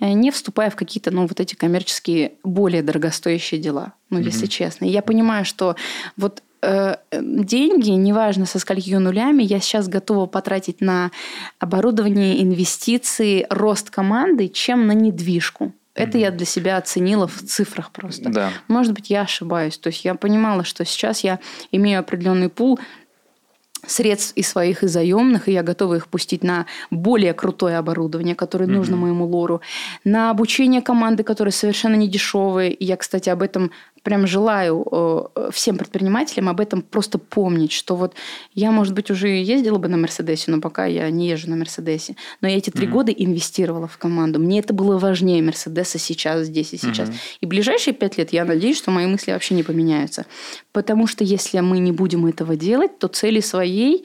[0.00, 4.24] э, не вступая в какие-то, ну, вот эти коммерческие, более дорогостоящие дела, ну, mm-hmm.
[4.24, 4.86] если честно.
[4.86, 5.76] И я понимаю, что
[6.16, 11.10] вот Э, деньги, неважно со сколькими нулями, я сейчас готова потратить на
[11.58, 15.72] оборудование, инвестиции, рост команды, чем на недвижку.
[15.94, 16.22] Это mm-hmm.
[16.22, 18.30] я для себя оценила в цифрах просто.
[18.30, 18.50] Да.
[18.66, 19.76] Может быть, я ошибаюсь.
[19.76, 21.38] То есть я понимала, что сейчас я
[21.70, 22.80] имею определенный пул
[23.86, 28.64] средств и своих, и заемных, и я готова их пустить на более крутое оборудование, которое
[28.64, 28.68] mm-hmm.
[28.68, 29.60] нужно моему лору,
[30.02, 32.72] на обучение команды, которая совершенно не дешевые.
[32.72, 33.70] И я, кстати, об этом
[34.04, 38.14] прям желаю э, всем предпринимателям об этом просто помнить, что вот
[38.52, 42.14] я, может быть, уже ездила бы на Мерседесе, но пока я не езжу на Мерседесе.
[42.40, 42.90] Но я эти три mm-hmm.
[42.90, 44.38] года инвестировала в команду.
[44.38, 47.08] Мне это было важнее Мерседеса сейчас, здесь и сейчас.
[47.08, 47.38] Mm-hmm.
[47.40, 50.26] И ближайшие пять лет я надеюсь, что мои мысли вообще не поменяются.
[50.72, 54.04] Потому что если мы не будем этого делать, то цели своей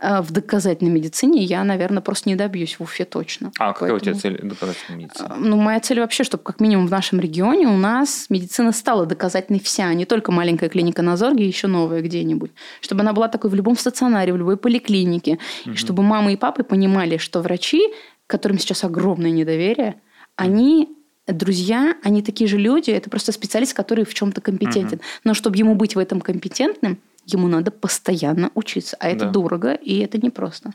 [0.00, 3.52] в доказательной медицине я, наверное, просто не добьюсь в Уфе точно.
[3.58, 5.28] А Поэтому, какая у тебя цель доказательной медицины?
[5.28, 9.04] Э, ну, моя цель вообще, чтобы как минимум в нашем регионе у нас медицина стала
[9.04, 12.50] доказательной вся, не только маленькая клиника на Зорге, еще новая где-нибудь.
[12.80, 15.38] Чтобы она была такой в любом стационаре, в любой поликлинике.
[15.66, 15.74] Угу.
[15.74, 17.82] И чтобы мамы и папы понимали, что врачи,
[18.26, 19.96] которым сейчас огромное недоверие,
[20.36, 20.88] они
[21.26, 24.96] друзья, они такие же люди, это просто специалист, который в чем-то компетентен.
[24.96, 25.04] Угу.
[25.24, 26.98] Но чтобы ему быть в этом компетентным,
[27.32, 28.96] ему надо постоянно учиться.
[29.00, 29.30] А это да.
[29.30, 30.72] дорого, и это непросто.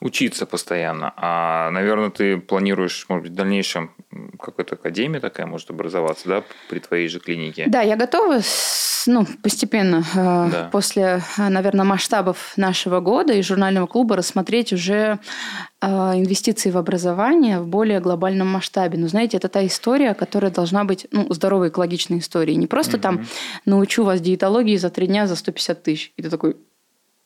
[0.00, 1.12] Учиться постоянно.
[1.16, 3.90] А, наверное, ты планируешь, может быть, в дальнейшем
[4.38, 7.66] какой-то академия такая может образоваться, да, при твоей же клинике?
[7.68, 8.40] Да, я готова
[9.06, 10.68] ну, постепенно, э, да.
[10.72, 15.18] после, наверное, масштабов нашего года и журнального клуба рассмотреть уже э,
[15.88, 18.98] инвестиции в образование в более глобальном масштабе.
[18.98, 22.56] Но знаете, это та история, которая должна быть ну, здоровой экологичной историей.
[22.56, 23.02] Не просто угу.
[23.02, 23.26] там
[23.64, 26.12] научу вас диетологии за три дня за 150 тысяч.
[26.16, 26.56] И ты такой,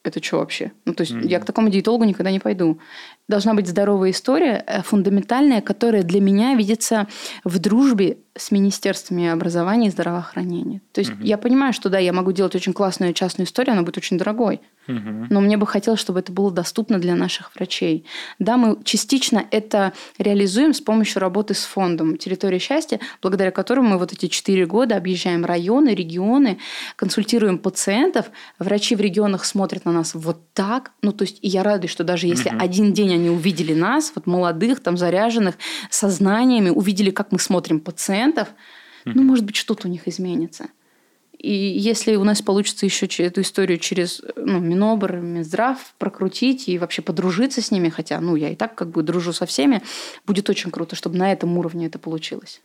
[0.04, 0.72] это что вообще?
[0.84, 1.26] Ну, то есть mm-hmm.
[1.26, 2.78] я к такому диетологу никогда не пойду
[3.28, 7.08] должна быть здоровая история, э, фундаментальная, которая для меня видится
[7.42, 10.82] в дружбе с министерствами образования и здравоохранения.
[10.92, 11.22] То есть угу.
[11.22, 14.60] я понимаю, что да, я могу делать очень классную частную историю, она будет очень дорогой.
[14.88, 15.26] Угу.
[15.30, 18.04] Но мне бы хотелось, чтобы это было доступно для наших врачей.
[18.38, 23.98] Да, мы частично это реализуем с помощью работы с фондом «Территория счастья», благодаря которому мы
[23.98, 26.58] вот эти четыре года объезжаем районы, регионы,
[26.96, 28.26] консультируем пациентов.
[28.58, 30.90] Врачи в регионах смотрят на нас вот так.
[31.02, 32.58] Ну, то есть я радуюсь, что даже если угу.
[32.60, 35.56] один день они увидели нас, вот молодых, там заряженных,
[35.90, 39.12] сознаниями, увидели, как мы смотрим пациентов, mm-hmm.
[39.14, 40.68] ну, может быть, что-то у них изменится.
[41.44, 47.02] И если у нас получится еще эту историю через ну, Минобр, Минздрав прокрутить и вообще
[47.02, 49.82] подружиться с ними, хотя ну, я и так как бы дружу со всеми,
[50.26, 52.62] будет очень круто, чтобы на этом уровне это получилось.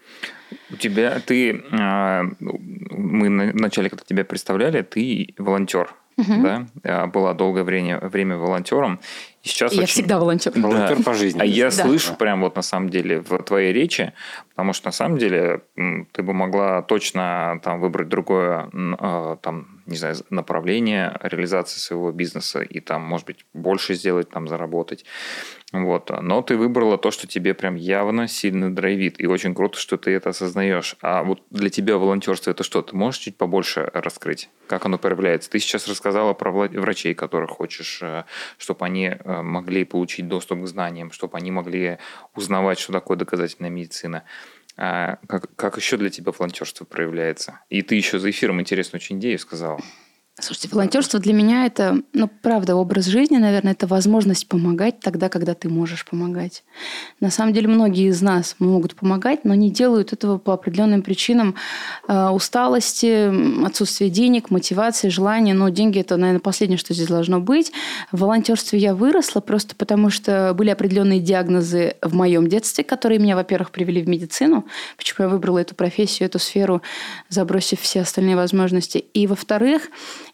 [0.72, 6.42] У тебя, ты, а, мы вначале, когда тебя представляли, ты волонтер угу.
[6.42, 9.00] да, а, была долгое время, время волонтером.
[9.44, 9.94] И сейчас я очень...
[9.94, 10.52] всегда волонтер.
[10.56, 11.04] Волонтер да.
[11.04, 11.40] по жизни.
[11.40, 11.72] А я да.
[11.72, 14.14] слышу прям вот на самом деле в твоей речи,
[14.50, 19.98] потому что на самом деле ты бы могла точно там выбрать другое а, там не
[19.98, 25.06] знаю, направление реализации своего бизнеса и там, может быть, больше сделать, там, заработать.
[25.72, 26.10] Вот.
[26.22, 29.20] Но ты выбрала то, что тебе прям явно сильно драйвит.
[29.20, 30.96] И очень круто, что ты это осознаешь.
[31.02, 32.82] А вот для тебя волонтерство это что?
[32.82, 34.50] Ты можешь чуть побольше раскрыть?
[34.68, 35.50] Как оно проявляется?
[35.50, 38.24] Ты сейчас рассказала про врачей, которых хочешь, э,
[38.58, 42.00] чтобы они э, могли получить доступ к знаниям, чтобы они могли
[42.36, 44.24] узнавать, что такое доказательная медицина.
[44.82, 47.60] А как, как еще для тебя волонтерство проявляется?
[47.70, 49.82] И ты еще за эфиром интересную очень идею сказала.
[50.42, 55.54] Слушайте, волонтерство для меня это, ну, правда, образ жизни, наверное, это возможность помогать тогда, когда
[55.54, 56.64] ты можешь помогать.
[57.20, 61.56] На самом деле, многие из нас могут помогать, но не делают этого по определенным причинам
[62.08, 65.54] э, усталости, отсутствия денег, мотивации, желания.
[65.54, 67.72] Но деньги это, наверное, последнее, что здесь должно быть.
[68.12, 73.36] В волонтерстве я выросла просто потому, что были определенные диагнозы в моем детстве, которые меня,
[73.36, 74.66] во-первых, привели в медицину.
[74.96, 76.82] Почему я выбрала эту профессию, эту сферу,
[77.28, 78.98] забросив все остальные возможности.
[78.98, 79.90] И, во-вторых,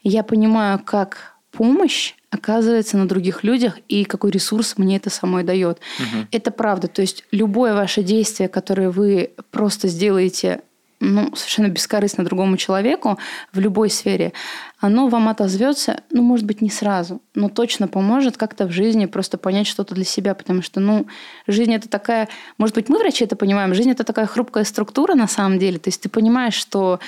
[0.08, 5.78] я понимаю, как помощь оказывается на других людях и какой ресурс мне это самой дает.
[5.98, 6.26] Угу.
[6.30, 6.86] Это правда.
[6.86, 10.60] То есть любое ваше действие, которое вы просто сделаете
[10.98, 13.18] ну, совершенно бескорыстно другому человеку
[13.52, 14.32] в любой сфере,
[14.78, 19.36] оно вам отозвется, ну, может быть, не сразу, но точно поможет как-то в жизни просто
[19.36, 21.06] понять что-то для себя, потому что, ну,
[21.46, 25.28] жизнь это такая, может быть, мы, врачи, это понимаем, жизнь это такая хрупкая структура на
[25.28, 26.98] самом деле, то есть ты понимаешь, что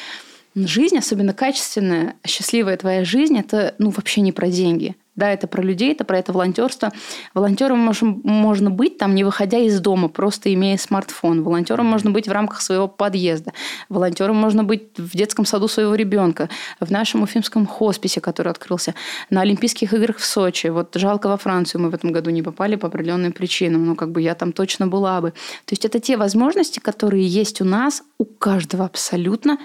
[0.66, 4.97] жизнь, особенно качественная, счастливая твоя жизнь, это ну, вообще не про деньги.
[5.18, 6.92] Да, это про людей, это про это волонтерство.
[7.35, 11.42] Волонтером можем, можно быть там, не выходя из дома, просто имея смартфон.
[11.42, 13.53] Волонтером можно быть в рамках своего подъезда.
[13.88, 18.94] Волонтером можно быть в детском саду своего ребенка, в нашем уфимском хосписе, который открылся,
[19.29, 20.68] на Олимпийских играх в Сочи.
[20.68, 24.12] Вот жалко во Францию мы в этом году не попали по определенным причинам, но как
[24.12, 25.31] бы я там точно была бы.
[25.64, 29.59] То есть это те возможности, которые есть у нас, у каждого абсолютно,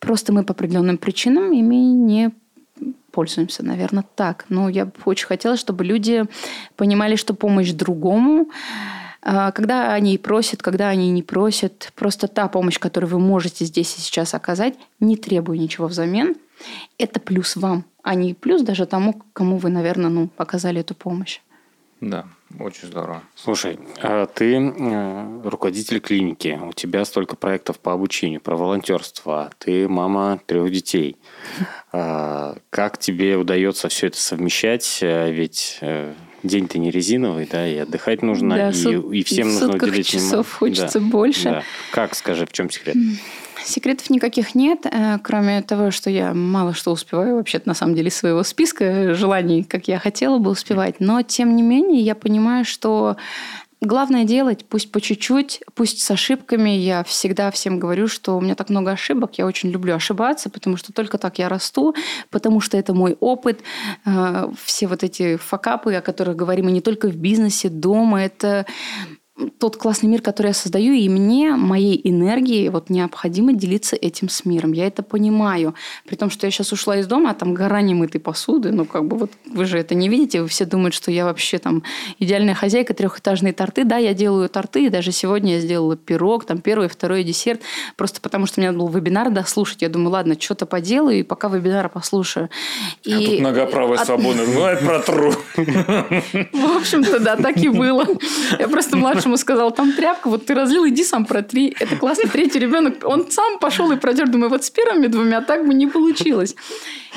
[0.00, 2.30] Просто мы по определенным причинам ими не
[3.12, 4.46] пользуемся, наверное, так.
[4.48, 6.24] Но я бы очень хотела, чтобы люди
[6.76, 8.50] понимали, что помощь другому,
[9.22, 13.96] а, когда они просят, когда они не просят, просто та помощь, которую вы можете здесь
[13.96, 16.36] и сейчас оказать, не требуя ничего взамен,
[16.98, 21.40] это плюс вам, а не плюс даже тому, кому вы, наверное, ну, показали эту помощь.
[22.00, 22.26] Да,
[22.58, 23.22] очень здорово.
[23.34, 29.88] Слушай, а ты э, руководитель клиники, у тебя столько проектов по обучению, про волонтерство, ты
[29.88, 31.16] мама трех детей.
[31.92, 34.98] А, как тебе удается все это совмещать?
[35.02, 39.74] Э, ведь э, день-то не резиновый, да, и отдыхать нужно, да, и, и всем нужно
[39.76, 41.44] уделить часов хочется да, больше.
[41.44, 41.62] Да.
[41.92, 42.96] Как, скажи, в чем секрет?
[43.64, 48.10] Секретов никаких нет, э, кроме того, что я мало что успеваю вообще-то на самом деле
[48.10, 50.96] своего списка желаний, как я хотела бы успевать.
[51.00, 53.16] Но, тем не менее, я понимаю, что
[53.82, 56.68] Главное делать, пусть по чуть-чуть, пусть с ошибками.
[56.68, 60.76] Я всегда всем говорю, что у меня так много ошибок, я очень люблю ошибаться, потому
[60.76, 61.94] что только так я расту,
[62.28, 63.60] потому что это мой опыт.
[64.04, 68.66] Э, все вот эти факапы, о которых говорим, и не только в бизнесе, дома, это
[69.58, 74.44] тот классный мир, который я создаю, и мне, моей энергией, вот необходимо делиться этим с
[74.44, 74.72] миром.
[74.72, 75.74] Я это понимаю.
[76.06, 79.06] При том, что я сейчас ушла из дома, а там гора немытой посуды, ну, как
[79.06, 81.82] бы вот вы же это не видите, вы все думают, что я вообще там
[82.18, 83.84] идеальная хозяйка, трехэтажные торты.
[83.84, 87.60] Да, я делаю торты, и даже сегодня я сделала пирог, там первый, второй десерт,
[87.96, 89.82] просто потому что у меня был вебинар дослушать.
[89.82, 92.50] Я думаю, ладно, что-то поделаю, и пока вебинар послушаю.
[93.04, 93.12] И...
[93.12, 94.06] А тут нога правая От...
[94.06, 95.32] свободна, ну, я протру.
[95.56, 98.06] В общем-то, да, так и было.
[98.58, 101.74] Я просто младшему сказала, там тряпка, вот ты разлил, иди сам протри.
[101.78, 102.28] Это классно.
[102.28, 104.28] Третий ребенок, он сам пошел и протер.
[104.28, 106.54] Думаю, вот с первыми двумя так бы не получилось.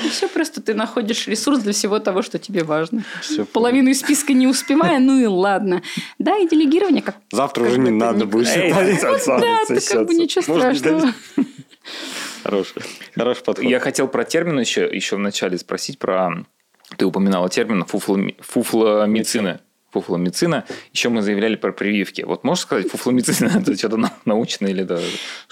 [0.04, 3.04] И все, просто ты находишь ресурс для всего того, что тебе важно.
[3.20, 5.82] Все Половину из списка не успевая, ну и ладно.
[6.18, 7.16] Да, и делегирование как...
[7.30, 9.00] Завтра уже не надо будет считать.
[9.26, 11.12] Да, ты как бы ничего страшного.
[12.42, 12.82] Хороший,
[13.14, 13.64] хороший подход.
[13.64, 16.44] Я хотел про термин еще, еще вначале спросить про...
[16.98, 19.60] Ты упоминала термин фуфломицина
[19.94, 20.64] фуфломицина.
[20.92, 22.22] Еще мы заявляли про прививки.
[22.22, 24.98] Вот можешь сказать, фуфломицина это что-то научное или да?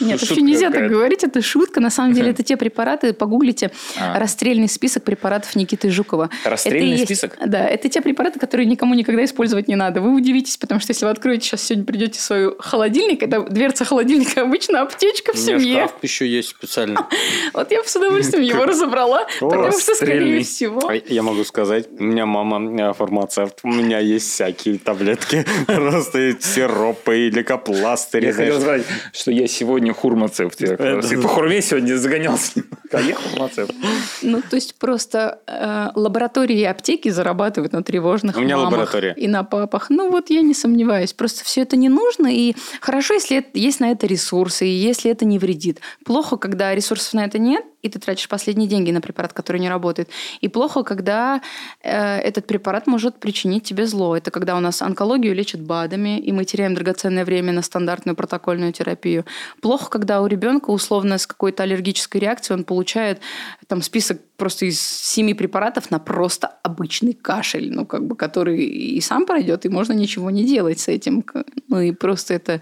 [0.01, 1.81] Нет, вообще нельзя так говорить, это шутка.
[1.81, 4.19] На самом деле это те препараты, погуглите а.
[4.19, 6.31] расстрельный список препаратов Никиты Жукова.
[6.45, 7.37] Расстрельный это список?
[7.39, 10.01] Есть, да, это те препараты, которые никому никогда использовать не надо.
[10.01, 13.85] Вы удивитесь, потому что если вы откроете сейчас сегодня придете в свой холодильник, это дверца
[13.85, 15.87] холодильника обычно аптечка в семье.
[15.87, 17.09] шкаф еще есть специально.
[17.53, 20.89] Вот я бы с удовольствием его разобрала, потому что, скорее всего...
[20.89, 26.37] А я могу сказать, у меня мама э, фармацевт, у меня есть всякие таблетки, просто
[26.41, 28.27] сиропы и лейкопластыри.
[28.27, 30.61] Я хотел сказать, что я сегодня хурмацепт.
[30.61, 32.63] Я по хурме сегодня загонялся.
[32.93, 33.75] А я хурмацепт.
[34.21, 39.15] Ну, то есть просто э, лаборатории и аптеки зарабатывают на тревожных У меня лаборатория.
[39.15, 39.89] и на папах.
[39.89, 41.15] Ну, вот я не сомневаюсь.
[41.15, 42.27] Просто все это не нужно.
[42.27, 45.81] И хорошо, если есть на это ресурсы, и если это не вредит.
[46.05, 49.69] Плохо, когда ресурсов на это нет, и ты тратишь последние деньги на препарат, который не
[49.69, 50.09] работает.
[50.41, 51.43] И плохо, когда
[51.83, 54.17] э, этот препарат может причинить тебе зло.
[54.17, 58.73] Это когда у нас онкологию лечат БАДами, и мы теряем драгоценное время на стандартную протокольную
[58.73, 59.25] терапию.
[59.61, 63.21] Плохо, когда у ребенка условно с какой-то аллергической реакцией он получает
[63.67, 69.01] там список просто из семи препаратов на просто обычный кашель, ну, как бы, который и
[69.01, 71.25] сам пройдет, и можно ничего не делать с этим.
[71.69, 72.61] Ну, и просто это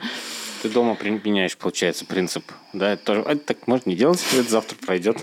[0.62, 2.44] ты дома применяешь, получается, принцип.
[2.72, 3.22] Да, это тоже.
[3.22, 5.18] А, так можно не делать, это завтра пройдет.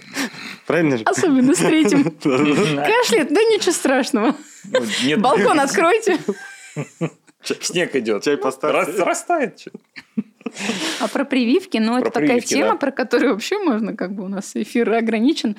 [0.66, 1.04] Правильно же?
[1.04, 2.04] Особенно с третьим.
[2.12, 4.36] Кашляет, да ничего страшного.
[4.66, 6.18] Ну, Балкон откройте.
[7.44, 8.24] Снег идет.
[8.24, 9.04] Чай поставьте.
[9.04, 9.66] Растает.
[11.00, 14.56] А про прививки, ну, это такая тема, про которую вообще можно, как бы у нас
[14.56, 15.56] эфир ограничен.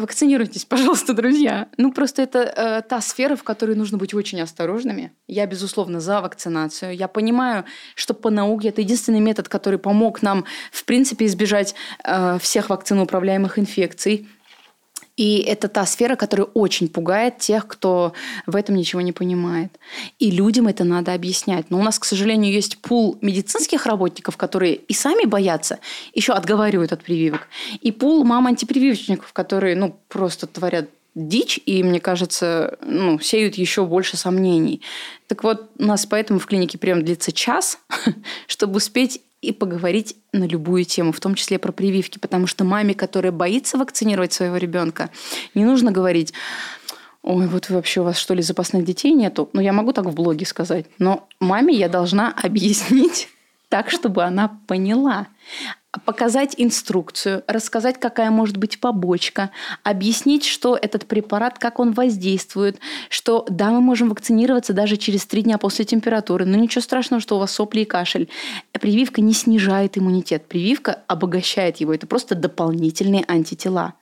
[0.00, 1.68] Вакцинируйтесь, пожалуйста, друзья.
[1.76, 5.12] Ну, просто это э, та сфера, в которой нужно быть очень осторожными.
[5.26, 6.94] Я, безусловно, за вакцинацию.
[6.94, 11.74] Я понимаю, что по науке это единственный метод, который помог нам, в принципе, избежать
[12.04, 14.28] э, всех вакциноуправляемых инфекций.
[15.16, 18.12] И это та сфера, которая очень пугает тех, кто
[18.46, 19.72] в этом ничего не понимает.
[20.18, 21.70] И людям это надо объяснять.
[21.70, 25.78] Но у нас, к сожалению, есть пул медицинских работников, которые и сами боятся,
[26.14, 27.48] еще отговаривают от прививок.
[27.80, 33.86] И пул мам антипрививочников, которые ну, просто творят дичь, и, мне кажется, ну, сеют еще
[33.86, 34.82] больше сомнений.
[35.28, 37.78] Так вот, у нас поэтому в клинике прием длится час,
[38.46, 42.94] чтобы успеть и поговорить на любую тему, в том числе про прививки, потому что маме,
[42.94, 45.10] которая боится вакцинировать своего ребенка,
[45.54, 46.32] не нужно говорить,
[47.22, 49.50] ой, вот вообще у вас что ли запасных детей нету?
[49.52, 53.28] Ну, я могу так в блоге сказать, но маме я должна объяснить
[53.68, 55.26] так, чтобы она поняла
[56.04, 59.50] показать инструкцию, рассказать, какая может быть побочка,
[59.82, 62.78] объяснить, что этот препарат, как он воздействует,
[63.08, 67.36] что да, мы можем вакцинироваться даже через три дня после температуры, но ничего страшного, что
[67.36, 68.28] у вас сопли и кашель.
[68.72, 73.94] Прививка не снижает иммунитет, прививка обогащает его, это просто дополнительные антитела.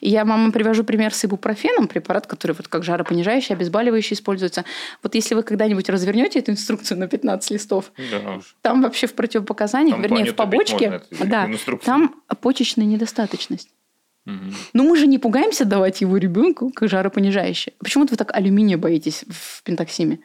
[0.00, 4.64] Я мама привожу пример с ибупрофеном, препарат, который вот как жаропонижающий, обезболивающий используется.
[5.02, 8.40] Вот если вы когда-нибудь развернете эту инструкцию на 15 листов, да.
[8.62, 11.02] там вообще в противопоказаниях, там вернее, в побочке,
[11.34, 13.70] да, там почечная недостаточность.
[14.26, 14.54] Угу.
[14.72, 17.74] Но мы же не пугаемся давать его ребенку как жаропонижающее.
[17.78, 20.20] Почему-то вы так алюминия боитесь в пентоксиме.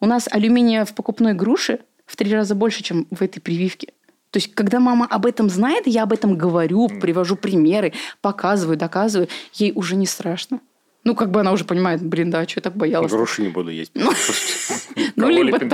[0.00, 3.92] У нас алюминия в покупной груше в три раза больше, чем в этой прививке.
[4.30, 9.28] То есть, когда мама об этом знает, я об этом говорю, привожу примеры, показываю, доказываю,
[9.54, 10.60] ей уже не страшно.
[11.02, 13.10] Ну, как бы она уже понимает, блин, да, что я так боялась.
[13.10, 13.92] Груши не буду есть.
[13.94, 14.12] Ну,
[15.16, 15.70] ну либо так.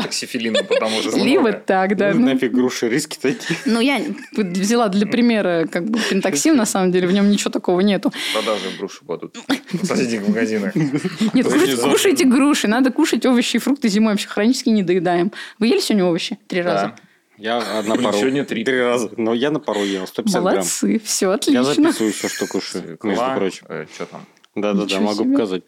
[0.68, 2.12] потому что Либо так, да.
[2.14, 3.59] Ну, нафиг груши, риски такие.
[3.64, 4.01] Ну, я
[4.33, 8.12] взяла для примера как бы пентоксим, на самом деле, в нем ничего такого нету.
[8.35, 9.37] Продажи груши будут
[9.72, 10.74] в соседних магазинах.
[10.77, 11.47] Нет,
[11.83, 15.33] кушайте груши, надо кушать овощи и фрукты зимой, вообще хронически не доедаем.
[15.59, 16.95] Вы ели сегодня овощи три раза?
[17.39, 18.16] Я на пару.
[18.16, 18.64] Сегодня три.
[18.64, 19.11] Три раза.
[19.16, 20.93] Но я на пару ел, 150 Молодцы, грамм.
[20.93, 21.59] Молодцы, все отлично.
[21.59, 23.66] Я записываю все, что кушаю, между прочим.
[23.68, 24.24] Э, что там?
[24.57, 25.63] Да-да-да, могу показать.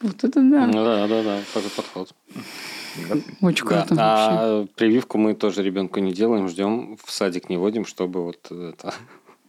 [0.00, 0.66] Вот это да.
[0.66, 2.14] Ну да, да, да, такой подход.
[3.40, 3.96] Очень круто.
[3.98, 8.94] А прививку мы тоже ребенку не делаем, ждем, в садик не водим, чтобы вот это...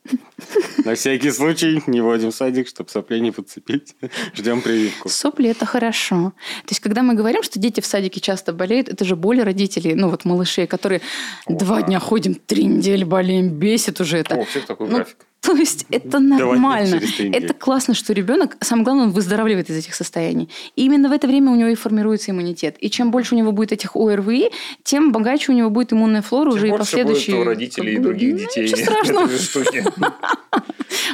[0.86, 3.96] На всякий случай не вводим в садик, чтобы сопли не подцепить.
[4.34, 5.10] Ждем прививку.
[5.10, 6.34] Сопли– это хорошо.
[6.66, 9.96] То есть, когда мы говорим, что дети в садике часто болеют, это же боль родителей,
[9.96, 11.02] ну вот малышей, которые
[11.46, 11.88] О, два да.
[11.88, 14.36] дня ходим, три недели болеем, бесит уже это.
[14.36, 15.18] О, всех такой ну, график.
[15.42, 17.00] То есть это нормально.
[17.20, 20.50] Это классно, что ребенок, самое главное, он выздоравливает из этих состояний.
[20.76, 22.76] И именно в это время у него и формируется иммунитет.
[22.80, 24.50] И чем больше у него будет этих ОРВИ,
[24.84, 27.38] тем богаче у него будет иммунная флора тем уже и последующие.
[27.38, 28.64] Будет у родителей и других ну, детей.
[28.64, 29.30] Ничего страшного.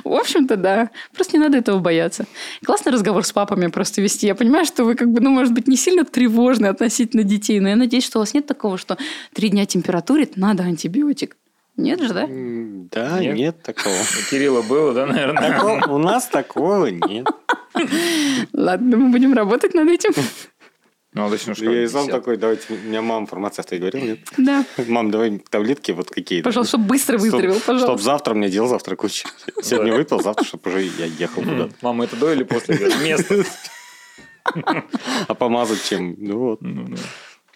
[0.04, 0.90] В общем-то, да.
[1.14, 2.26] Просто не надо этого бояться.
[2.64, 4.26] Классный разговор с папами просто вести.
[4.26, 7.70] Я понимаю, что вы, как бы, ну, может быть, не сильно тревожны относительно детей, но
[7.70, 8.98] я надеюсь, что у вас нет такого, что
[9.34, 11.38] три дня температурит, надо антибиотик.
[11.78, 12.28] Нет же, да?
[12.28, 13.94] Да, нет, нет такого.
[13.94, 15.88] У Кирилла было, да, наверное?
[15.88, 17.28] У нас такого нет.
[18.54, 20.12] Ладно, мы будем работать над этим.
[21.14, 24.20] Ну, точно, что Я и сам такой, давайте, у меня мама фармацевт, я говорил, нет?
[24.38, 24.66] Да.
[24.88, 26.44] Мам, давай таблетки вот какие-то.
[26.44, 27.88] Пожалуйста, чтобы быстро выздоровел, пожалуйста.
[27.88, 29.28] Чтобы завтра мне делал завтра кучу.
[29.62, 31.74] Сегодня выпил, завтра, чтобы уже я ехал куда-то.
[31.82, 32.78] Мама, это до или после?
[33.02, 33.46] Место.
[35.28, 36.16] А помазать чем?
[36.18, 36.62] Ну вот.
[36.62, 36.96] Ну,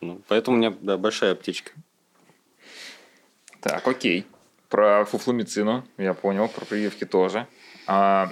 [0.02, 1.72] ну, поэтому у меня большая аптечка.
[3.62, 4.26] Так, окей.
[4.70, 7.48] Про фуфломицину я понял, про прививки тоже.
[7.88, 8.32] А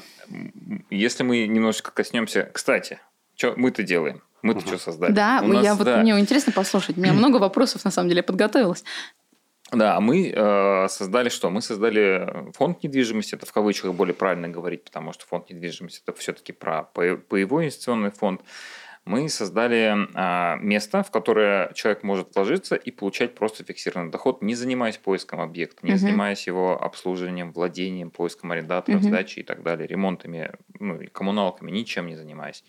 [0.90, 2.50] если мы немножечко коснемся...
[2.54, 3.00] Кстати,
[3.36, 4.22] что мы-то делаем?
[4.42, 4.68] Мы-то угу.
[4.68, 5.12] что создали?
[5.12, 5.98] Да, У я вот, да.
[5.98, 6.98] мне интересно послушать.
[6.98, 8.84] У меня много вопросов, на самом деле, я подготовилась.
[9.72, 11.50] Да, мы э, создали что?
[11.50, 16.18] Мы создали фонд недвижимости, это в кавычках более правильно говорить, потому что фонд недвижимости это
[16.18, 18.42] все-таки про паевой инвестиционный фонд
[19.08, 24.54] мы создали а, место, в которое человек может вложиться и получать просто фиксированный доход, не
[24.54, 25.98] занимаясь поиском объекта, не uh-huh.
[25.98, 29.08] занимаясь его обслуживанием, владением, поиском арендаторов, uh-huh.
[29.08, 32.64] сдачей и так далее, ремонтами, ну, коммуналками, ничем не занимаясь.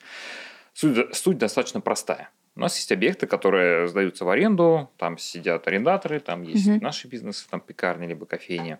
[0.72, 2.30] Суть, суть достаточно простая.
[2.54, 6.80] У нас есть объекты, которые сдаются в аренду, там сидят арендаторы, там есть uh-huh.
[6.80, 8.78] наши бизнесы, там пекарни либо кофейни.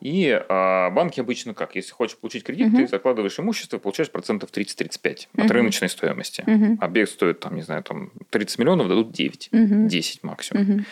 [0.00, 1.74] И а, банки обычно как?
[1.74, 2.76] Если хочешь получить кредит, угу.
[2.76, 5.44] ты закладываешь имущество, получаешь процентов 30-35 угу.
[5.44, 6.44] от рыночной стоимости.
[6.46, 6.78] Угу.
[6.80, 9.88] Объект стоит, там, не знаю, там 30 миллионов, дадут 9, угу.
[9.88, 10.62] 10 максимум.
[10.62, 10.84] Угу.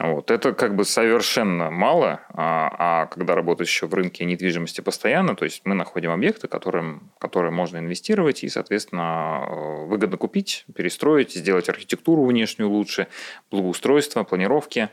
[0.00, 0.32] Вот.
[0.32, 5.44] Это как бы совершенно мало, а, а когда работаешь еще в рынке недвижимости постоянно, то
[5.44, 9.46] есть мы находим объекты, которым, которые можно инвестировать и, соответственно,
[9.86, 13.06] выгодно купить, перестроить, сделать архитектуру внешнюю лучше,
[13.52, 14.88] благоустройство, планировки.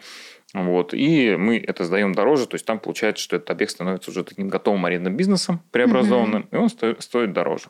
[0.54, 0.94] Вот.
[0.94, 4.50] И мы это сдаем дороже, то есть там получается, что этот объект становится уже таким
[4.50, 6.56] готовым арендным бизнесом, преобразованным, mm-hmm.
[6.56, 7.70] и он стоит, стоит дороже.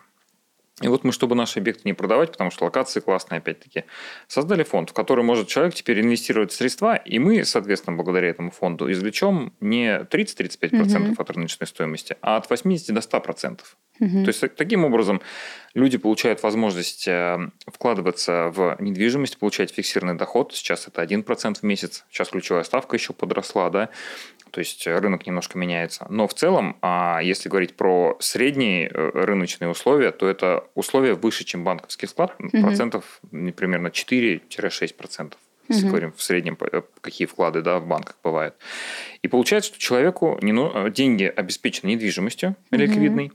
[0.81, 3.85] И вот мы, чтобы наши объекты не продавать, потому что локации классные, опять-таки,
[4.27, 8.91] создали фонд, в который может человек теперь инвестировать средства, и мы, соответственно, благодаря этому фонду
[8.91, 11.21] извлечем не 30-35% угу.
[11.21, 13.59] от рыночной стоимости, а от 80 до 100%.
[13.99, 14.23] Угу.
[14.23, 15.21] То есть, таким образом,
[15.75, 20.53] люди получают возможность э, вкладываться в недвижимость, получать фиксированный доход.
[20.53, 22.05] Сейчас это 1% в месяц.
[22.09, 23.89] Сейчас ключевая ставка еще подросла, да.
[24.51, 26.05] То есть рынок немножко меняется.
[26.09, 31.43] Но в целом, а, если говорить про средние э, рыночные условия, то это условия выше,
[31.43, 32.61] чем банковский вклад, угу.
[32.61, 35.33] процентов примерно 4-6%
[35.71, 35.91] если угу.
[35.91, 38.55] говорим в среднем, э, какие вклады да, в банках бывают.
[39.21, 43.31] И получается, что человеку не, ну, деньги обеспечены недвижимостью угу.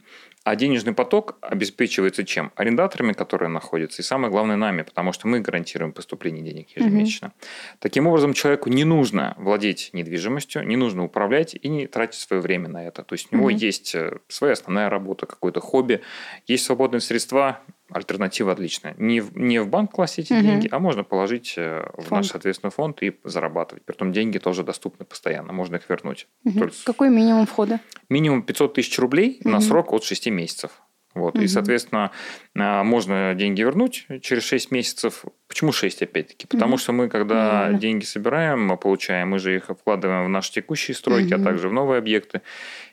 [0.46, 2.52] А денежный поток обеспечивается чем?
[2.54, 7.28] Арендаторами, которые находятся, и самое главное нами, потому что мы гарантируем поступление денег ежемесячно.
[7.28, 7.46] Угу.
[7.80, 12.68] Таким образом, человеку не нужно владеть недвижимостью, не нужно управлять и не тратить свое время
[12.68, 13.02] на это.
[13.02, 13.56] То есть у него угу.
[13.56, 16.02] есть э, своя основная работа, какое-то хобби,
[16.46, 17.58] есть свободные средства,
[17.90, 18.94] альтернатива отличная.
[18.98, 20.42] Не в, не в банк класть эти угу.
[20.42, 22.10] деньги, а можно положить э, в фонд.
[22.10, 23.84] наш, соответственно, фонд и зарабатывать.
[23.84, 26.26] Притом деньги тоже доступны постоянно, можно их вернуть.
[26.44, 26.58] Угу.
[26.58, 26.74] Только...
[26.84, 27.80] Какой минимум входа?
[28.08, 29.50] Минимум 500 тысяч рублей угу.
[29.50, 30.70] на срок от 6 месяцев.
[31.16, 31.34] Вот.
[31.34, 31.44] Угу.
[31.44, 32.12] И, соответственно,
[32.54, 35.24] а, можно деньги вернуть через 6 месяцев.
[35.48, 36.46] Почему 6, опять-таки?
[36.46, 36.78] Потому угу.
[36.78, 37.78] что мы, когда угу.
[37.78, 41.42] деньги собираем, мы получаем, мы же их вкладываем в наши текущие стройки, угу.
[41.42, 42.42] а также в новые объекты.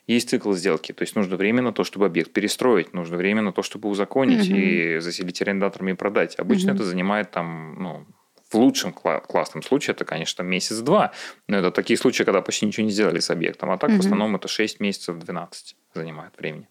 [0.08, 3.54] Есть цикл сделки, то есть нужно время на то, чтобы объект перестроить, нужно время на
[3.54, 4.58] то, чтобы узаконить угу.
[4.58, 6.36] и заселить арендаторами и продать.
[6.40, 6.78] Обычно угу.
[6.78, 8.06] это занимает там, ну,
[8.50, 11.12] в лучшем классном случае это, конечно, месяц-два.
[11.48, 13.72] Но это такие случаи, когда почти ничего не сделали с объектом.
[13.72, 13.98] А так угу.
[13.98, 16.68] в основном это 6 месяцев, 12 занимает времени.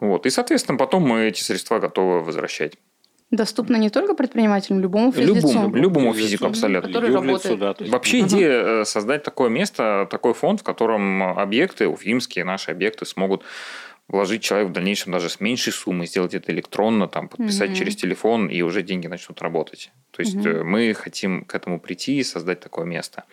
[0.00, 0.26] Вот.
[0.26, 2.74] И, соответственно, потом мы эти средства готовы возвращать.
[3.30, 5.48] Доступно не только предпринимателям, любому физлицу.
[5.48, 6.88] Любому, любому физику абсолютно.
[6.88, 7.58] Который работает.
[7.58, 8.26] Да, Вообще угу.
[8.28, 13.42] идея э, создать такое место, такой фонд, в котором объекты, уфимские наши объекты смогут
[14.06, 17.78] вложить человек в дальнейшем даже с меньшей суммой, сделать это электронно, там, подписать угу.
[17.78, 19.90] через телефон, и уже деньги начнут работать.
[20.12, 20.64] То есть угу.
[20.64, 23.24] мы хотим к этому прийти и создать такое место.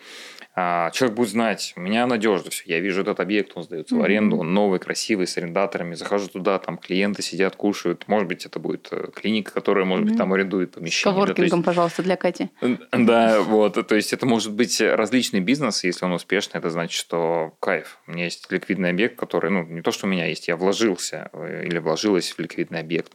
[0.56, 2.64] А, человек будет знать, у меня надежно все.
[2.66, 3.98] Я вижу этот объект, он сдается mm-hmm.
[3.98, 5.94] в аренду, он новый, красивый, с арендаторами.
[5.94, 8.08] Захожу туда, там клиенты сидят, кушают.
[8.08, 10.08] Может быть, это будет э, клиника, которая, может mm-hmm.
[10.08, 11.12] быть, там арендует помещение.
[11.12, 11.66] С коворкингом, да, есть...
[11.66, 12.50] пожалуйста, для Кати.
[12.92, 13.86] Да, вот.
[13.86, 17.98] То есть это может быть различный бизнес, если он успешный, это значит, что кайф.
[18.08, 21.30] У меня есть ликвидный объект, который, ну, не то, что у меня есть, я вложился
[21.32, 23.12] э, или вложилась в ликвидный объект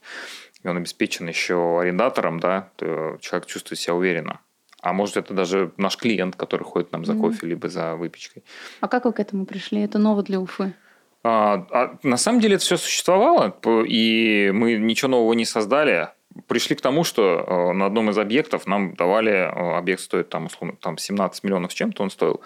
[0.65, 4.39] и он обеспечен еще арендатором, да, то человек чувствует себя уверенно.
[4.81, 7.21] А может, это даже наш клиент, который ходит нам за mm-hmm.
[7.21, 8.43] кофе, либо за выпечкой.
[8.81, 9.81] А как вы к этому пришли?
[9.81, 10.73] Это ново для Уфы?
[11.23, 13.55] А, а, на самом деле это все существовало,
[13.87, 16.09] и мы ничего нового не создали.
[16.47, 20.47] Пришли к тому, что э, на одном из объектов нам давали, э, объект стоит там,
[20.47, 22.41] условно, там 17 миллионов чем-то он стоил.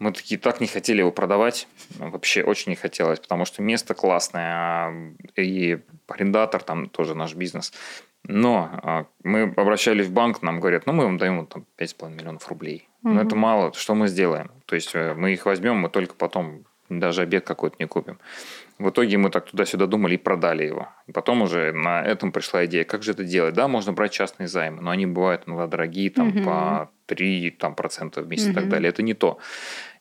[0.00, 4.52] Мы такие так не хотели его продавать, вообще очень не хотелось, потому что место классное,
[4.52, 4.92] а,
[5.36, 5.78] и
[6.08, 7.72] арендатор там тоже наш бизнес.
[8.24, 12.48] Но а, мы обращались в банк, нам говорят, ну, мы вам даем там 5,5 миллионов
[12.48, 12.88] рублей.
[13.02, 13.12] Угу.
[13.12, 14.50] Но это мало, что мы сделаем?
[14.66, 18.18] То есть э, мы их возьмем, мы только потом даже обед какой-то не купим.
[18.78, 20.88] В итоге мы так туда-сюда думали и продали его.
[21.06, 23.54] И потом уже на этом пришла идея, как же это делать.
[23.54, 26.42] Да, можно брать частные займы, но они бывают иногда дорогие, там угу.
[26.42, 28.52] по 3 там, процента в месяц угу.
[28.52, 28.88] и так далее.
[28.88, 29.38] Это не то.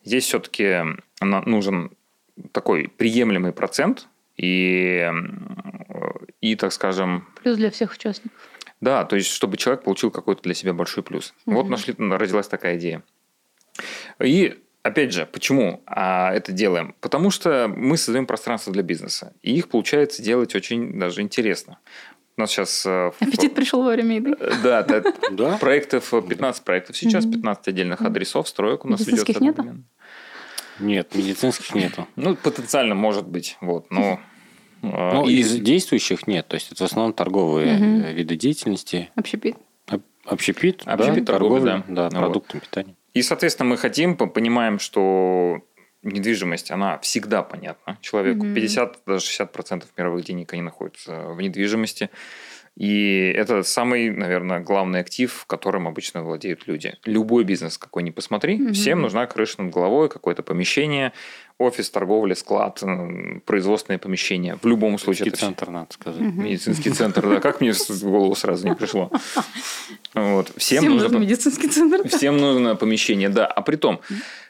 [0.10, 0.86] Здесь все-таки
[1.22, 1.92] нужен
[2.52, 4.08] такой приемлемый процент,
[4.38, 5.08] и,
[6.42, 7.28] и, так скажем...
[7.44, 8.40] Плюс для всех участников.
[8.82, 11.36] Да, то есть, чтобы человек получил какой-то для себя большой плюс.
[11.46, 11.56] Угу.
[11.56, 13.04] Вот нашли, родилась такая идея.
[14.20, 16.96] И Опять же, почему а, это делаем?
[17.02, 19.34] Потому что мы создаем пространство для бизнеса.
[19.44, 21.78] И их получается делать очень даже интересно.
[22.40, 22.86] У нас сейчас...
[22.86, 24.34] Э, Аппетит пришел во время еды.
[24.40, 29.02] Э, да, да, проектов, 15 проектов сейчас, 15 отдельных адресов, строек у нас.
[29.02, 29.66] Медицинских нету?
[30.80, 32.08] Нет, медицинских нету.
[32.16, 34.22] Ну, потенциально может быть, вот, но...
[34.82, 39.10] Ну, из действующих нет, то есть это в основном торговые виды деятельности.
[39.16, 39.58] Общепит.
[40.24, 42.96] Общепит, Общепит да, торговля, да, да продуктами питания.
[43.14, 45.60] И, соответственно, мы хотим, понимаем, что
[46.04, 48.46] недвижимость, она всегда понятна человеку.
[48.46, 48.56] Mm-hmm.
[48.56, 52.10] 50, даже 60 процентов мировых денег они находятся в недвижимости.
[52.80, 56.96] И это самый, наверное, главный актив, которым обычно владеют люди.
[57.04, 58.72] Любой бизнес, какой ни посмотри, mm-hmm.
[58.72, 61.12] всем нужна крыша над головой, какое-то помещение,
[61.58, 62.82] офис, торговля, склад,
[63.46, 64.58] производственное помещение.
[64.62, 65.26] В любом случае.
[65.26, 65.72] Медицинский центр, все...
[65.74, 66.22] надо сказать.
[66.22, 66.42] Mm-hmm.
[66.42, 67.40] Медицинский центр, да.
[67.42, 69.12] Как мне в голову сразу не пришло.
[70.16, 70.52] Вот.
[70.58, 72.08] Всем, всем нужно медицинский центр.
[72.08, 73.46] Всем нужно помещение, да.
[73.46, 74.02] А при том,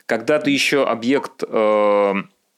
[0.09, 2.13] когда ты еще объект э,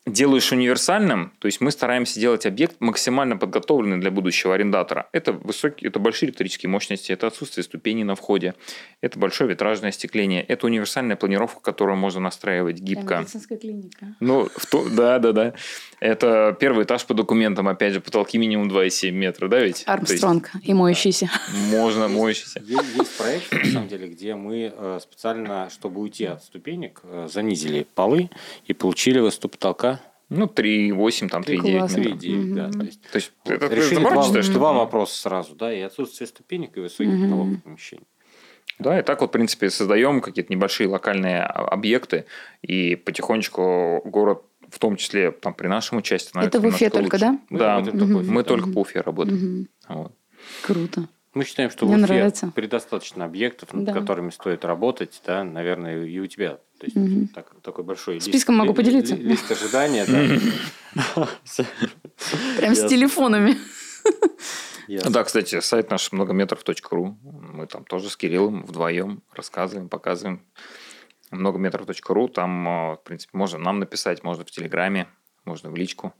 [0.08, 5.08] делаешь универсальным, то есть мы стараемся делать объект максимально подготовленный для будущего арендатора.
[5.12, 8.56] Это высокие, это большие электрические мощности, это отсутствие ступеней на входе,
[9.02, 13.20] это большое витражное остекление, это универсальная планировка, которую можно настраивать гибко.
[13.20, 14.16] Медицинская клиника.
[14.20, 15.54] Ну, в то, да, да, да.
[16.00, 19.84] Это первый этаж по документам, опять же, потолки минимум 2,7 метра, да ведь?
[19.86, 21.30] Армстронг есть, и моющийся.
[21.70, 22.60] Можно моющийся.
[22.66, 27.28] Есть, есть проект, на самом деле, где мы э, специально, чтобы уйти от ступенек, э,
[27.32, 28.32] занизили полы
[28.66, 29.92] и получили высоту потолка
[30.32, 32.72] ну, 3,8, там 3,9 3,9, да.
[32.72, 36.78] То есть, то есть это решили два, что два вопроса сразу, да, и отсутствие ступенек,
[36.78, 37.24] и высоких угу.
[37.24, 38.08] потолок помещений.
[38.80, 42.26] Да, и так вот, в принципе, создаем какие-то небольшие локальные объекты,
[42.62, 46.32] и потихонечку город в том числе там при нашем участии.
[46.42, 47.40] Это в Уфе только, лучше.
[47.50, 47.82] да?
[47.82, 49.68] Да, мы, мы только по Уфе работаем.
[49.90, 49.96] Угу.
[50.00, 50.14] Вот.
[50.64, 51.10] Круто.
[51.34, 52.52] Мы считаем, что Мне в Уфе нравится.
[52.56, 53.94] предостаточно объектов, над да.
[53.94, 57.28] которыми стоит работать, да, наверное, и у тебя то есть угу.
[57.36, 59.14] так, такой большой Списком лист, могу поделиться.
[59.14, 61.28] Ли, лист ожидания, да.
[62.58, 63.56] Прям с телефонами.
[64.88, 67.20] Да, кстати, сайт наш многометров.ру.
[67.22, 70.44] Мы там тоже с Кириллом вдвоем рассказываем, показываем.
[71.30, 72.28] Многометров.ру.
[72.30, 75.08] Там, э, в принципе, можно нам написать, можно в Телеграме,
[75.46, 76.14] можно в личку.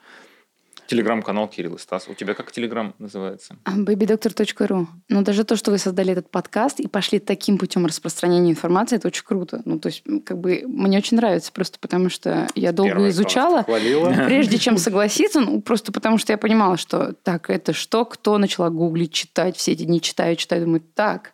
[0.92, 2.10] Телеграм-канал Кирилл и Стас.
[2.10, 3.56] У тебя как Телеграм называется?
[3.66, 4.88] babydoctor.ru.
[5.08, 9.08] Но даже то, что вы создали этот подкаст и пошли таким путем распространения информации, это
[9.08, 9.62] очень круто.
[9.64, 13.64] Ну, то есть, как бы, мне очень нравится просто потому, что я долго Первый изучала,
[14.26, 18.70] прежде чем согласиться, ну, просто потому что я понимала, что так, это что, кто начала
[18.70, 21.32] гуглить, читать, все эти не читаю, читаю, думаю, так,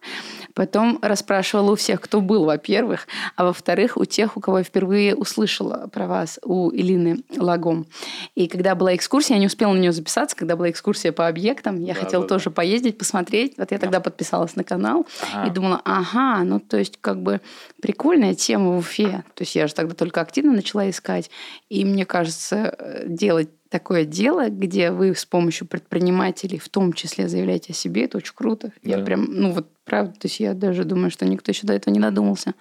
[0.58, 5.16] Потом расспрашивала у всех, кто был, во-первых, а во-вторых, у тех, у кого я впервые
[5.16, 7.86] услышала про вас, у Илины Лагом.
[8.34, 11.82] И когда была экскурсия, я не успела на нее записаться, когда была экскурсия по объектам,
[11.82, 12.52] я да, хотела да, тоже да.
[12.52, 13.54] поездить, посмотреть.
[13.58, 13.82] Вот я да.
[13.82, 15.48] тогда подписалась на канал ага.
[15.48, 17.40] и думала, ага, ну то есть как бы
[17.82, 19.24] прикольная тема в Уфе.
[19.34, 21.30] То есть я же тогда только активно начала искать.
[21.70, 27.28] И мне кажется, э, делать такое дело, где вы с помощью предпринимателей в том числе
[27.28, 28.72] заявляете о себе, это очень круто.
[28.84, 28.98] Да.
[28.98, 31.94] Я прям, ну вот правда, то есть я даже думаю, что никто еще до этого
[31.94, 32.54] не додумался.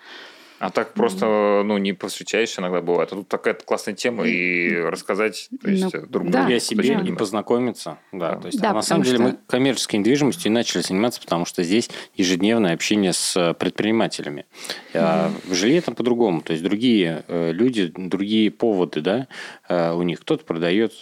[0.59, 3.13] А так просто, ну, не посвящаешь иногда бывает.
[3.13, 6.61] А тут такая классная тема, и рассказать, то есть, ну, друг да, другу.
[6.61, 7.99] себе и познакомиться.
[8.13, 9.25] Да, то есть, да, а на самом деле что...
[9.25, 14.47] мы коммерческой недвижимостью начали заниматься, потому что здесь ежедневное общение с э, предпринимателями.
[14.95, 16.41] А в жилье там по-другому.
[16.41, 19.29] То есть, другие э, люди, другие поводы, да,
[19.69, 20.21] э, у них.
[20.21, 20.95] Кто-то продает,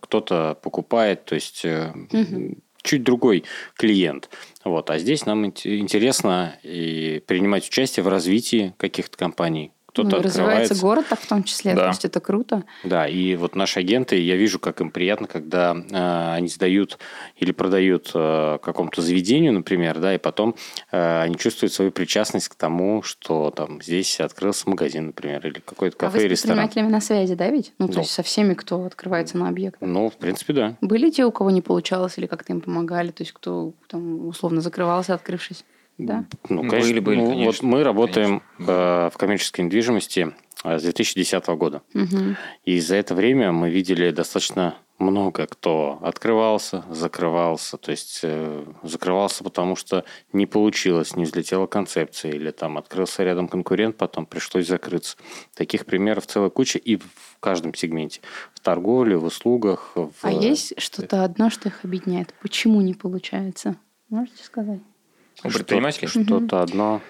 [0.00, 1.64] кто-то покупает, то есть...
[1.64, 3.44] Угу чуть другой
[3.76, 4.30] клиент.
[4.66, 4.90] Вот.
[4.90, 11.06] А здесь нам интересно и принимать участие в развитии каких-то компаний, кто-то ну, развивается город
[11.08, 11.82] так в том числе, да.
[11.82, 12.64] то есть это круто.
[12.84, 16.98] Да, и вот наши агенты, я вижу, как им приятно, когда э, они сдают
[17.36, 20.54] или продают э, какому-то заведению, например, да, и потом
[20.92, 25.96] э, они чувствуют свою причастность к тому, что там здесь открылся магазин, например, или какой-то
[25.96, 26.36] кафе, а вы ресторан.
[26.36, 27.72] с предпринимателями на связи, да, ведь?
[27.78, 29.78] Ну, то ну, есть со всеми, кто открывается на объект.
[29.80, 30.76] Ну, в принципе, да.
[30.82, 34.60] Были те, у кого не получалось, или как-то им помогали, то есть кто там условно
[34.60, 35.64] закрывался, открывшись?
[35.98, 36.26] Да?
[36.48, 36.80] Ну, конечно.
[36.80, 37.46] Были, были, ну, конечно.
[37.46, 39.10] Вот мы работаем конечно.
[39.12, 40.32] в коммерческой недвижимости
[40.64, 41.82] э, с 2010 года.
[41.94, 42.36] Угу.
[42.64, 47.76] И за это время мы видели достаточно много кто открывался, закрывался.
[47.76, 53.48] То есть э, закрывался, потому что не получилось, не взлетела концепция, или там открылся рядом
[53.48, 55.16] конкурент, потом пришлось закрыться.
[55.54, 58.20] Таких примеров целая куча и в каждом сегменте.
[58.54, 59.92] В торговле, в услугах.
[59.94, 60.10] В...
[60.22, 62.34] А есть что-то одно, что их объединяет?
[62.40, 63.76] Почему не получается?
[64.08, 64.80] Можете сказать?
[65.44, 66.08] У предпринимателей?
[66.08, 67.00] Что-то одно.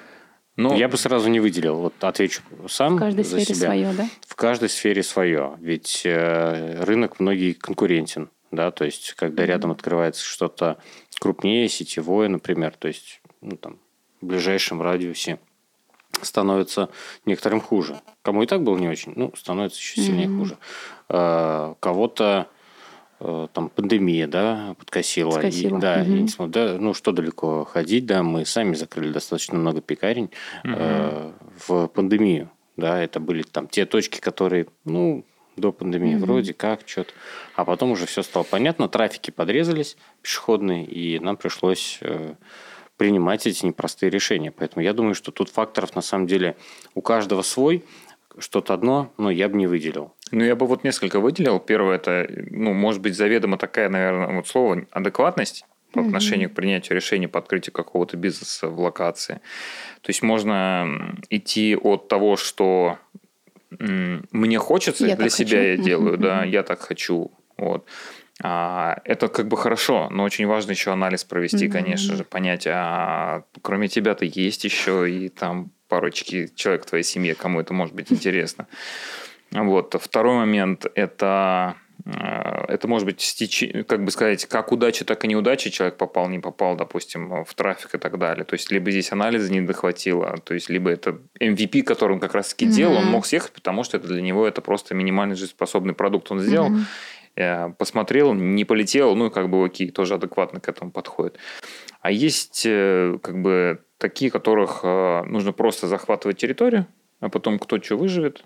[0.56, 1.76] Ну, я бы сразу не выделил.
[1.76, 3.66] Вот отвечу сам В каждой за сфере себя.
[3.66, 4.08] свое, да?
[4.26, 5.56] В каждой сфере свое.
[5.60, 8.30] Ведь э, рынок многие конкурентен.
[8.50, 9.46] Да, то есть, когда mm-hmm.
[9.46, 10.78] рядом открывается что-то
[11.20, 13.78] крупнее, сетевое, например, то есть, ну, там,
[14.22, 15.38] в ближайшем радиусе
[16.22, 16.88] становится
[17.26, 18.00] некоторым хуже.
[18.22, 20.38] Кому и так было не очень, ну, становится еще сильнее mm-hmm.
[20.38, 20.58] хуже.
[21.10, 22.48] Э, кого-то
[23.18, 25.30] там пандемия, да, подкосила.
[25.30, 25.78] Подкосила.
[25.78, 26.12] И, да, угу.
[26.12, 30.30] и, да, ну что далеко ходить, да, мы сами закрыли достаточно много пекарень
[30.64, 30.74] угу.
[30.76, 31.32] э,
[31.66, 35.24] в пандемию, да, это были там те точки, которые, ну,
[35.56, 36.26] до пандемии угу.
[36.26, 37.12] вроде как что-то,
[37.54, 42.34] а потом уже все стало понятно, трафики подрезались пешеходные, и нам пришлось э,
[42.98, 46.56] принимать эти непростые решения, поэтому я думаю, что тут факторов на самом деле
[46.94, 47.84] у каждого свой,
[48.38, 50.12] что-то одно, но я бы не выделил.
[50.32, 51.60] Ну, я бы вот несколько выделил.
[51.60, 56.52] Первое, это, ну, может быть, заведомо такая, наверное, вот слово адекватность по отношению mm-hmm.
[56.52, 59.40] к принятию решения по открытию какого-то бизнеса в локации.
[60.02, 62.98] То есть можно идти от того, что
[63.70, 65.68] мне хочется, я для себя хочу.
[65.68, 66.22] я делаю, mm-hmm.
[66.22, 67.30] да, я так хочу.
[67.56, 67.86] Вот.
[68.42, 71.72] А, это как бы хорошо, но очень важно еще анализ провести, mm-hmm.
[71.72, 77.34] конечно же, понять, а кроме тебя-то есть еще и там парочки человек в твоей семье,
[77.34, 78.66] кому это может быть интересно.
[79.52, 79.94] Вот.
[80.00, 85.28] Второй момент– это э, это может быть стечи, как бы сказать, как удача, так и
[85.28, 85.70] неудача.
[85.70, 88.44] Человек попал, не попал, допустим, в трафик и так далее.
[88.44, 92.34] То есть, либо здесь анализа не дохватило, то есть, либо это MVP, который он как
[92.34, 92.70] раз таки mm-hmm.
[92.70, 96.40] делал, он мог съехать, потому что это для него это просто минимальный жизнеспособный продукт он
[96.40, 96.70] сделал.
[97.36, 97.74] Mm-hmm.
[97.74, 101.36] Посмотрел, не полетел, ну, как бы окей, тоже адекватно к этому подходит.
[102.00, 106.86] А есть э, как бы такие, которых нужно просто захватывать территорию,
[107.20, 108.44] а потом кто что выживет,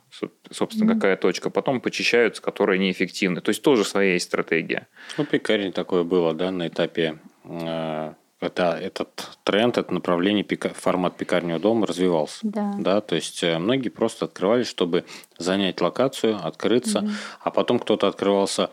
[0.50, 0.94] собственно, mm-hmm.
[0.94, 3.40] какая точка, потом почищаются, которые неэффективны.
[3.40, 4.86] То есть тоже своя есть стратегия.
[5.18, 11.16] Ну, пекарень такое было, да, на этапе э, это, этот тренд, это направление пека, формат
[11.16, 12.38] пекарнего дома развивался.
[12.42, 12.74] Да.
[12.78, 13.00] да.
[13.00, 15.04] То есть э, многие просто открывались, чтобы
[15.38, 17.10] занять локацию, открыться, mm-hmm.
[17.40, 18.70] а потом кто-то открывался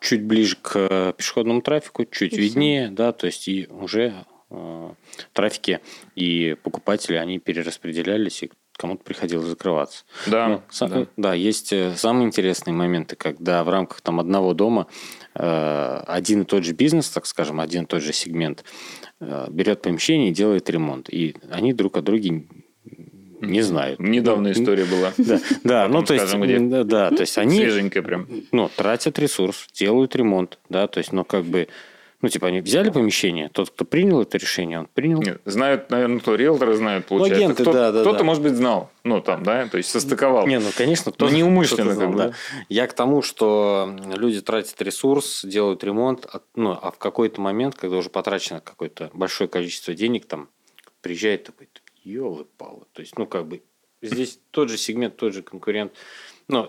[0.00, 2.94] чуть ближе к э, пешеходному трафику, чуть и виднее, все.
[2.94, 4.92] да, то есть и уже э,
[5.32, 5.80] трафики
[6.14, 8.50] и покупатели, они перераспределялись, и
[8.80, 10.04] кому-то приходилось закрываться.
[10.26, 11.06] Да, ну, да.
[11.18, 14.86] да, есть э, самые интересные моменты, когда в рамках там одного дома
[15.34, 18.64] э, один и тот же бизнес, так скажем, один и тот же сегмент
[19.20, 22.46] э, берет помещение и делает ремонт, и они друг о друге
[23.42, 24.00] не знают.
[24.00, 25.12] Недавно история была.
[25.18, 26.32] Да, да ну то есть,
[26.70, 28.28] да, да, то есть они свеженькая прям.
[28.50, 31.68] Ну тратят ресурс, делают ремонт, да, то есть, ну как бы
[32.22, 35.22] ну, типа, они взяли помещение, тот, кто принял это решение, он принял.
[35.22, 37.40] Нет, знают, наверное, кто риэлторы знают, ну, получается.
[37.40, 38.24] Ну, агенты, кто, да, да, кто-то, да.
[38.24, 38.90] может быть, знал.
[39.04, 40.46] Ну, там, да, то есть состыковал.
[40.46, 41.94] Не, ну, конечно, кто Но неумышленно.
[41.94, 42.32] Знал, да.
[42.68, 47.96] Я к тому, что люди тратят ресурс, делают ремонт, ну, а в какой-то момент, когда
[47.96, 50.50] уже потрачено какое-то большое количество денег, там,
[51.00, 51.68] приезжает такой,
[52.04, 52.84] елы-палы.
[52.92, 53.62] То есть, ну, как бы,
[54.02, 55.92] здесь тот же сегмент, тот же конкурент.
[56.48, 56.68] Но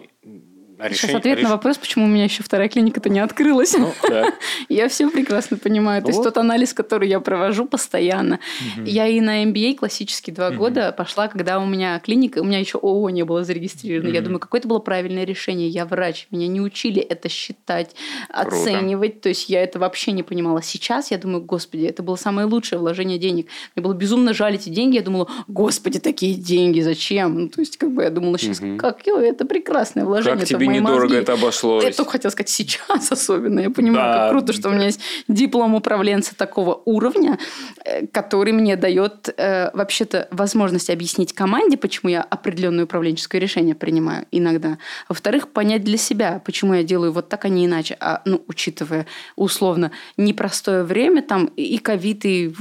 [0.82, 1.44] А Сейчас решение, ответ реш...
[1.44, 3.78] на вопрос, почему у меня еще вторая клиника-то не открылась.
[3.78, 4.34] Ну, да.
[4.70, 6.02] я все прекрасно понимаю.
[6.02, 8.40] Ну, То есть тот анализ, который я провожу постоянно.
[8.78, 8.86] Угу.
[8.88, 10.58] Я и на MBA классические два угу.
[10.58, 14.10] года пошла, когда у меня клиника, у меня еще ООО не было зарегистрировано.
[14.10, 14.16] Угу.
[14.16, 15.68] Я думаю, какое это было правильное решение.
[15.70, 17.96] Я врач, меня не учили это считать,
[18.30, 18.48] Круто.
[18.48, 19.22] оценивать.
[19.22, 20.64] То есть я это вообще не понимала.
[20.64, 23.50] Сейчас я думаю, господи, это было самое лучшее вложение денег.
[23.76, 24.96] Мне было безумно жаль эти деньги.
[24.96, 27.40] Я думала, господи, такие деньги, зачем?
[27.40, 28.78] Ну, то есть как бы я думала, сейчас угу.
[28.78, 30.40] как это прекрасное вложение.
[30.40, 31.18] Как тебе недорого мозги.
[31.18, 31.84] это обошлось?
[31.84, 33.60] Я только хотела сказать, сейчас особенно.
[33.60, 34.20] Я понимаю, да.
[34.20, 37.38] как круто, что у меня есть диплом управленца такого уровня,
[37.86, 44.26] э, который мне дает э, вообще-то возможность объяснить команде, почему я определенное управленческое решение принимаю
[44.32, 44.78] иногда.
[45.10, 47.98] Во-вторых, понять для себя, почему я делаю вот так, а не иначе.
[48.00, 52.54] А, ну, учитывая условно непростое время, там и ковид, и,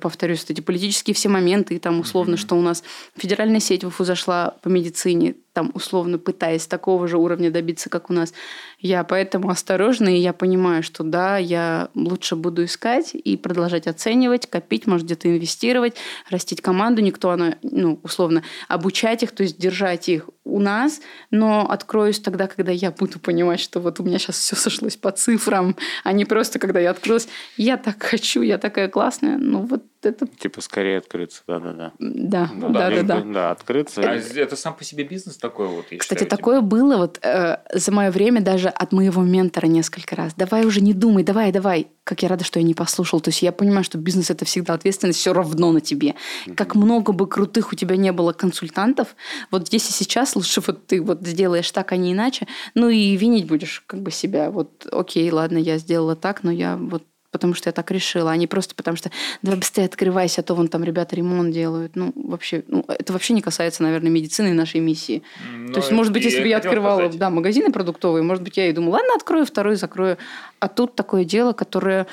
[0.00, 2.36] повторюсь, эти политические все моменты, и там условно, mm-hmm.
[2.36, 2.82] что у нас
[3.16, 8.10] федеральная сеть в УФУ зашла по медицине, там, условно пытаясь такого же уровня добиться, как
[8.10, 8.32] у нас.
[8.78, 14.48] Я поэтому осторожна, и я понимаю, что да, я лучше буду искать и продолжать оценивать,
[14.48, 15.96] копить, может, где-то инвестировать,
[16.30, 17.02] растить команду.
[17.02, 21.00] Никто, она, ну, условно, обучать их, то есть держать их у нас,
[21.30, 25.10] но откроюсь тогда, когда я буду понимать, что вот у меня сейчас все сошлось по
[25.10, 29.82] цифрам, а не просто, когда я открылась, я так хочу, я такая классная, ну вот
[30.02, 30.26] это...
[30.26, 31.92] Типа скорее открыться, да-да-да.
[31.98, 33.20] Да, ну, да, да, да.
[33.20, 34.00] Да, открыться.
[34.02, 35.86] А это сам по себе бизнес такой вот?
[35.98, 40.34] Кстати, такое было вот э, за мое время даже от моего ментора несколько раз.
[40.36, 41.88] Давай уже не думай, давай, давай.
[42.04, 43.20] Как я рада, что я не послушал.
[43.20, 46.14] То есть я понимаю, что бизнес это всегда ответственность все равно на тебе.
[46.54, 49.16] Как много бы крутых у тебя не было консультантов,
[49.50, 52.46] вот здесь и сейчас лучше вот ты вот сделаешь так, а не иначе.
[52.74, 54.50] Ну и винить будешь как бы себя.
[54.50, 58.36] Вот окей, ладно, я сделала так, но я вот потому что я так решила, а
[58.36, 59.10] не просто потому что
[59.42, 61.96] давай быстрее открывайся, а то вон там ребята ремонт делают.
[61.96, 65.22] Ну, вообще, ну, это вообще не касается, наверное, медицины и нашей миссии.
[65.52, 67.18] Но то есть, может быть, если бы я открывала сказать.
[67.18, 70.18] да, магазины продуктовые, может быть, я и думала, ладно, открою второй, закрою.
[70.60, 72.06] А тут такое дело, которое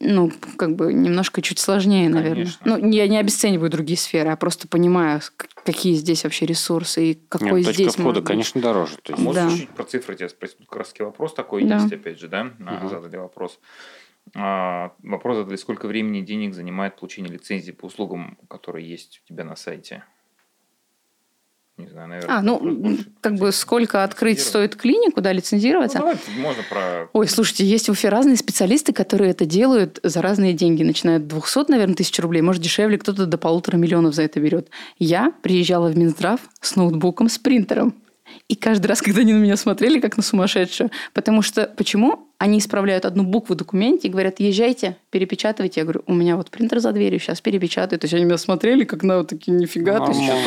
[0.00, 2.46] ну, как бы немножко чуть сложнее, наверное.
[2.46, 2.78] Конечно.
[2.78, 5.20] Ну, я не обесцениваю другие сферы, а просто понимаю,
[5.64, 8.96] какие здесь вообще ресурсы и какой Нет, здесь точка входа, конечно, дороже.
[9.02, 9.26] То есть.
[9.26, 9.50] А да.
[9.50, 10.58] чуть про цифры тебя спросить?
[10.58, 11.76] Тут раз вопрос такой да.
[11.76, 12.52] есть, опять же, да?
[12.58, 12.88] Угу.
[12.88, 13.60] Задали вопрос.
[14.34, 19.28] А, вопрос задали, сколько времени и денег занимает получение лицензии по услугам, которые есть у
[19.28, 20.04] тебя на сайте?
[21.76, 22.36] Не знаю, наверное.
[22.36, 25.98] А, ну, больше, как бы сколько открыть стоит клинику, да, лицензироваться?
[25.98, 27.08] Ну, давай, можно про...
[27.12, 30.84] Ой, слушайте, есть в Уфе разные специалисты, которые это делают за разные деньги.
[30.84, 32.42] Начиная от 200, наверное, тысяч рублей.
[32.42, 34.70] Может, дешевле, кто-то до полутора миллионов за это берет.
[35.00, 37.94] Я приезжала в Минздрав с ноутбуком, с принтером.
[38.48, 40.90] И каждый раз, когда они на меня смотрели, как на сумасшедшую.
[41.12, 42.28] Потому что почему?
[42.38, 45.80] Они исправляют одну букву в документе и говорят, езжайте, перепечатывайте.
[45.80, 47.98] Я говорю, у меня вот принтер за дверью, сейчас перепечатаю.
[47.98, 50.00] То есть они меня смотрели, как на вот такие, нифига.
[50.00, 50.06] Мама.
[50.06, 50.44] ты сейчас...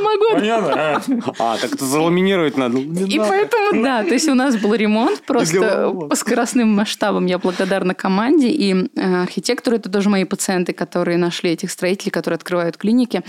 [0.00, 0.34] Могу.
[0.34, 1.02] Понятно.
[1.38, 2.78] А, так это заламинировать надо.
[2.78, 7.26] И поэтому, да, то есть у нас был ремонт просто по скоростным масштабам.
[7.26, 9.76] Я благодарна команде и э, архитектору.
[9.76, 13.22] Это тоже мои пациенты, которые нашли этих строителей, которые открывают клиники.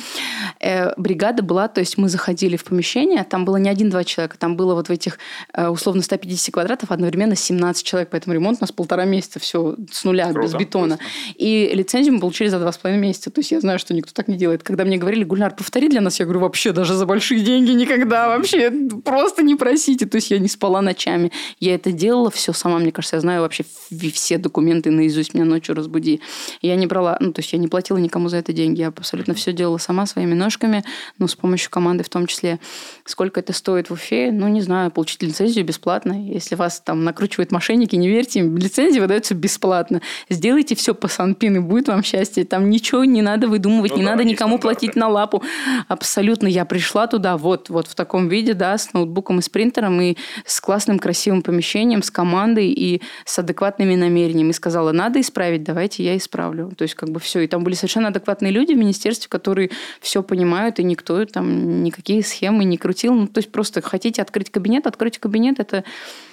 [0.60, 4.56] Э, бригада была, то есть мы заходили в помещение, там было не один-два человека, там
[4.56, 5.20] было вот в этих
[5.54, 10.04] э, условно 150 квадратов одновременно 17 человек, поэтому ремонт у нас полтора месяца, все с
[10.04, 11.00] нуля, Круто, без бетона.
[11.36, 13.32] И лицензию мы получили за два с половиной месяца.
[13.32, 14.64] То есть я знаю, что никто так не делает.
[14.64, 18.28] Когда мне говорили, Гульнар, повтори для нас, я говорю, вообще даже за большие деньги никогда
[18.28, 18.72] вообще
[19.04, 20.06] просто не просите.
[20.06, 21.32] То есть я не спала ночами.
[21.60, 22.78] Я это делала все сама.
[22.78, 23.66] Мне кажется, я знаю вообще
[24.14, 25.34] все документы наизусть.
[25.34, 26.22] Меня ночью разбуди.
[26.62, 28.82] Я не брала, ну, то есть я не платила никому за это деньги.
[28.82, 30.84] Я абсолютно все делала сама своими ножками,
[31.18, 32.60] ну, с помощью команды в том числе.
[33.04, 34.32] Сколько это стоит в Уфе?
[34.32, 34.92] Ну, не знаю.
[34.92, 36.14] Получить лицензию бесплатно.
[36.14, 38.56] Если вас там накручивают мошенники, не верьте им.
[38.58, 40.04] Лицензия выдается бесплатно.
[40.30, 42.46] Сделайте все по Санпин, и будет вам счастье.
[42.46, 45.42] Там ничего не надо выдумывать, ну, не да, надо никому платить на лапу.
[45.88, 46.43] Абсолютно.
[46.48, 50.16] Я пришла туда вот, вот в таком виде, да, с ноутбуком и с принтером, и
[50.46, 54.52] с классным красивым помещением, с командой и с адекватными намерениями.
[54.52, 56.72] И сказала, надо исправить, давайте я исправлю.
[56.78, 57.42] То есть как бы все.
[57.42, 62.24] И там были совершенно адекватные люди в министерстве, которые все понимают, и никто там никакие
[62.24, 63.14] схемы не крутил.
[63.14, 65.84] Ну, то есть просто хотите открыть кабинет, откройте кабинет, это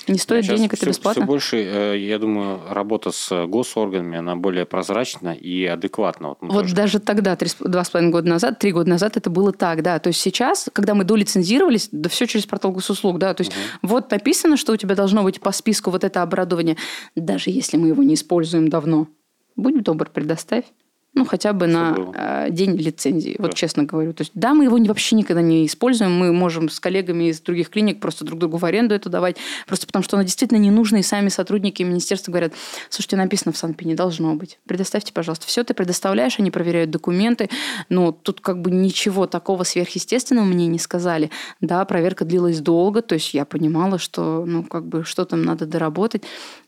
[0.09, 1.23] не стоит Сейчас денег, это все, бесплатно.
[1.23, 6.29] Все больше, э, я думаю, работа с госорганами, она более прозрачна и адекватна.
[6.29, 6.75] Вот, вот тоже...
[6.75, 9.99] даже тогда, три, два с половиной года назад, три года назад это было так, да.
[10.01, 13.35] То есть сейчас, когда мы долицензировались, да все через портал госуслуг, да.
[13.35, 13.89] То есть угу.
[13.89, 16.77] вот написано, что у тебя должно быть по списку вот это оборудование,
[17.15, 19.09] даже если мы его не используем давно.
[19.57, 20.65] Будь добр, предоставь.
[21.13, 23.45] Ну, хотя бы на э, день лицензии, да.
[23.45, 24.13] вот честно говорю.
[24.13, 27.69] То есть, да, мы его вообще никогда не используем, мы можем с коллегами из других
[27.71, 29.37] клиник просто друг другу в аренду это давать,
[29.67, 32.53] просто потому что оно действительно не нужно, и сами сотрудники министерства говорят,
[32.91, 34.59] слушайте, написано в Санпи, не должно быть.
[34.67, 35.47] Предоставьте, пожалуйста.
[35.49, 37.51] Все ты предоставляешь, они проверяют документы,
[37.89, 41.31] но тут как бы ничего такого сверхъестественного мне не сказали.
[41.61, 45.67] Да, проверка длилась долго, то есть я понимала, что, ну, как бы, что там надо
[45.67, 46.23] доработать.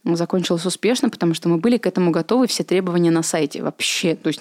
[0.05, 4.17] Закончилось успешно, потому что мы были к этому готовы, все требования на сайте вообще.
[4.17, 4.41] То есть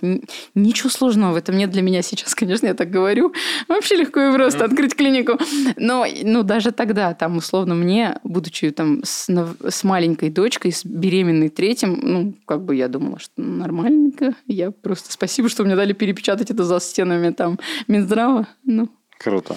[0.55, 3.33] ничего сложного в этом нет для меня сейчас, конечно, я так говорю.
[3.67, 5.37] Вообще легко и просто открыть клинику.
[5.77, 9.29] Но ну, даже тогда, там, условно, мне, будучи там с,
[9.69, 14.33] с маленькой дочкой, с беременной третьим, ну, как бы я думала, что нормальненько.
[14.47, 18.47] Я просто спасибо, что мне дали перепечатать это за стенами там Минздрава.
[18.63, 18.89] Ну.
[19.19, 19.55] Круто.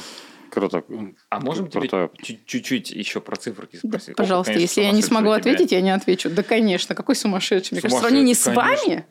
[0.54, 0.84] Круто.
[1.30, 4.08] А можем тебе чуть-чуть еще про цифры спросить?
[4.08, 6.30] Да, пожалуйста, Ох, конечно, если я не смогу ответить, я не отвечу.
[6.30, 7.74] Да, конечно, какой сумасшедший.
[7.74, 9.04] Мне кажется, в сравнении с вами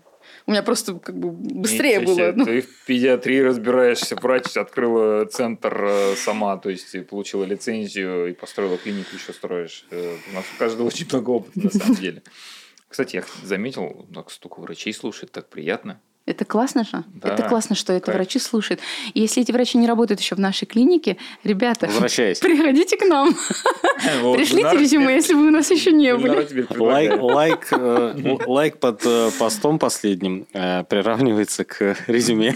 [0.45, 2.31] у меня просто как бы быстрее Ничего было.
[2.33, 2.45] Ну.
[2.45, 8.77] Ты в педиатрии разбираешься, врач открыла центр э, сама, то есть получила лицензию и построила
[8.77, 9.85] клинику, еще строишь.
[9.91, 12.23] Э, у нас у каждого очень много опыта на самом деле.
[12.87, 15.99] Кстати, я заметил, так столько врачей слушает, так приятно.
[16.25, 17.03] Это классно же.
[17.15, 18.17] Да, это классно, что это кайф.
[18.17, 18.79] врачи слушают.
[19.13, 21.87] И если эти врачи не работают еще в нашей клинике, ребята,
[22.41, 23.33] приходите к нам.
[24.33, 26.47] Пришлите резюме, если вы у нас еще не были.
[26.77, 32.55] Лайк, э, лайк под э, постом последним э, приравнивается к резюме.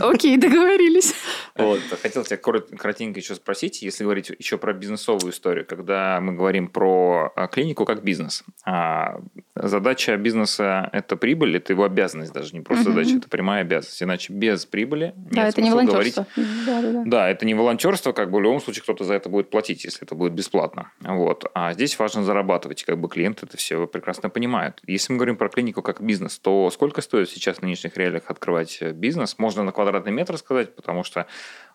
[0.00, 1.14] Окей, договорились.
[1.58, 1.80] Вот.
[2.02, 7.32] Хотел тебя коротенько еще спросить, если говорить еще про бизнесовую историю, когда мы говорим про
[7.50, 8.44] клинику как бизнес.
[8.64, 9.20] А
[9.54, 14.02] задача бизнеса– это прибыль, это его обязанность даже, не просто задача, это прямая обязанность.
[14.02, 16.26] Иначе без прибыли да, нет это не волонтерство.
[16.34, 16.66] говорить.
[16.66, 17.02] Да, да, да.
[17.06, 20.04] да, это не волонтерство, как бы в любом случае кто-то за это будет платить, если
[20.04, 20.92] это будет бесплатно.
[21.00, 21.44] Вот.
[21.54, 24.80] А здесь важно зарабатывать, как бы клиенты это все прекрасно понимают.
[24.86, 28.80] Если мы говорим про клинику как бизнес, то сколько стоит сейчас в нынешних реалиях открывать
[28.94, 29.38] бизнес?
[29.38, 31.26] Можно на квадратный метр сказать, потому что а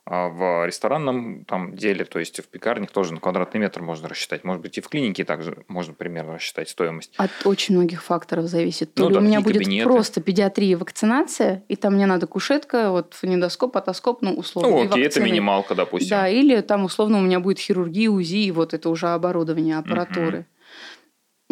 [0.05, 4.43] в ресторанном там деле, то есть в пекарнях тоже на квадратный метр можно рассчитать.
[4.43, 7.13] Может быть, и в клинике также можно примерно рассчитать стоимость.
[7.15, 8.93] От очень многих факторов зависит.
[8.93, 9.89] То ну, ли да, у меня будет кабинеты.
[9.89, 14.71] просто педиатрия, вакцинация, и там мне надо кушетка, вот фонендоскоп, отоскоп, ну, условно.
[14.71, 16.09] Ну, окей, это минималка, допустим.
[16.09, 20.45] Да, или там, условно, у меня будет хирургия, УЗИ, вот это уже оборудование, аппаратуры.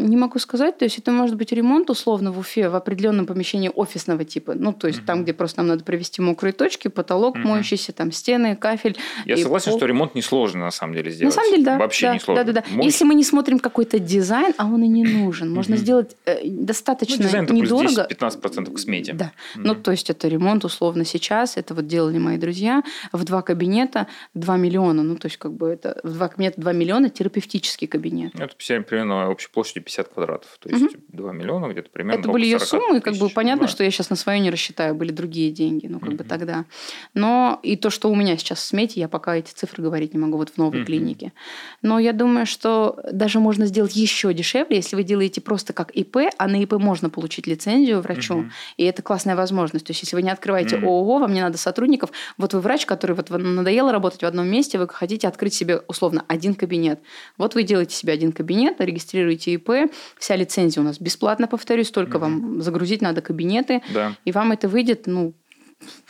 [0.02, 3.72] Не могу сказать, то есть это может быть ремонт условно в Уфе в определенном помещении
[3.74, 5.08] офисного типа, ну то есть угу.
[5.08, 7.47] там, где просто нам надо провести мокрые точки, потолок угу.
[7.47, 8.97] моющийся, там стены, кафель.
[9.26, 9.80] Я согласен, пол.
[9.80, 11.36] что ремонт несложно на самом деле сделать.
[11.36, 11.78] На самом деле, да.
[11.78, 12.43] Вообще да, не сложно.
[12.43, 12.76] Да, да, да.
[12.76, 12.91] Можешь...
[12.91, 15.82] Если мы не смотрим какой-то дизайн, а он и не нужен, можно угу.
[15.82, 18.08] сделать э, достаточно ну, дизайн недорого.
[18.10, 19.14] 10-15% к смете.
[19.14, 19.32] Да.
[19.56, 19.68] Угу.
[19.68, 24.08] Ну то есть это ремонт условно сейчас, это вот делали мои друзья в два кабинета
[24.34, 28.34] 2 миллиона, ну то есть как бы это в два кабинета 2 миллиона терапевтический кабинет.
[28.39, 30.58] Это примерно общей площадью 50 квадратов.
[30.60, 31.04] То есть угу.
[31.10, 32.20] 2 миллиона где-то примерно.
[32.20, 33.72] Это были ее суммы, как бы понятно, да.
[33.72, 36.18] что я сейчас на свое не рассчитаю, были другие деньги, ну как угу.
[36.18, 36.66] бы тогда.
[37.14, 40.20] Но и то, что у меня сейчас в смете, я пока эти цифры говорить не
[40.20, 40.86] могу вот в новой угу.
[40.86, 41.34] клинике.
[41.82, 46.18] Но я думаю, что даже можно сделать еще дешевле, если вы делаете просто как ИП,
[46.38, 48.50] а на ИП можно получить лицензию врачу, угу.
[48.78, 49.86] и это классная возможность.
[49.86, 50.88] То есть если вы не открываете угу.
[50.88, 54.78] ООО, вам не надо сотрудников, вот вы врач, который вот надоело работать в одном месте,
[54.78, 57.02] вы хотите открыть себе условно один кабинет.
[57.38, 59.81] Вот вы делаете себе один кабинет, регистрируете ИП,
[60.18, 62.26] вся лицензия лицензия у нас бесплатно, повторюсь, только угу.
[62.26, 64.16] вам загрузить надо кабинеты, да.
[64.26, 65.34] и вам это выйдет, ну,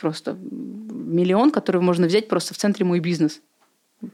[0.00, 3.40] просто миллион, который можно взять просто в центре «Мой бизнес».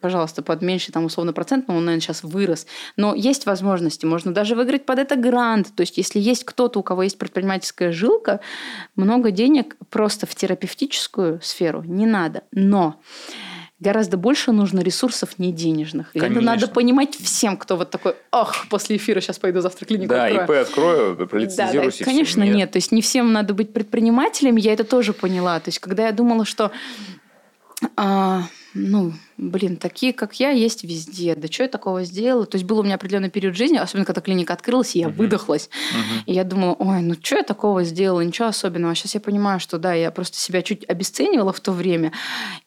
[0.02, 2.66] Пожалуйста, под меньше там условно процент, но он, наверное, сейчас вырос.
[2.96, 5.74] Но есть возможности, можно даже выиграть под это грант.
[5.74, 8.40] То есть, если есть кто-то, у кого есть предпринимательская жилка,
[8.96, 12.42] много денег просто в терапевтическую сферу не надо.
[12.52, 13.00] Но
[13.80, 16.10] гораздо больше нужно ресурсов не денежных.
[16.14, 20.14] И это надо понимать всем, кто вот такой, ох, после эфира сейчас пойду завтра клинику
[20.14, 20.44] да, открою.
[20.44, 21.98] ИП открою, лицензируюсь.
[21.98, 22.56] Да, да, конечно, нет.
[22.56, 22.70] нет.
[22.72, 25.60] То есть не всем надо быть предпринимателем, я это тоже поняла.
[25.60, 26.72] То есть когда я думала, что
[27.96, 28.42] а,
[28.74, 31.34] ну, блин, такие, как я, есть везде.
[31.36, 32.44] Да что я такого сделала?
[32.44, 35.12] То есть был у меня определенный период жизни, особенно когда клиника открылась, и я uh-huh.
[35.12, 35.70] выдохлась.
[35.70, 36.22] Uh-huh.
[36.26, 38.20] И я думала, ой, ну что я такого сделала?
[38.20, 38.92] Ничего особенного.
[38.92, 42.12] А сейчас я понимаю, что да, я просто себя чуть обесценивала в то время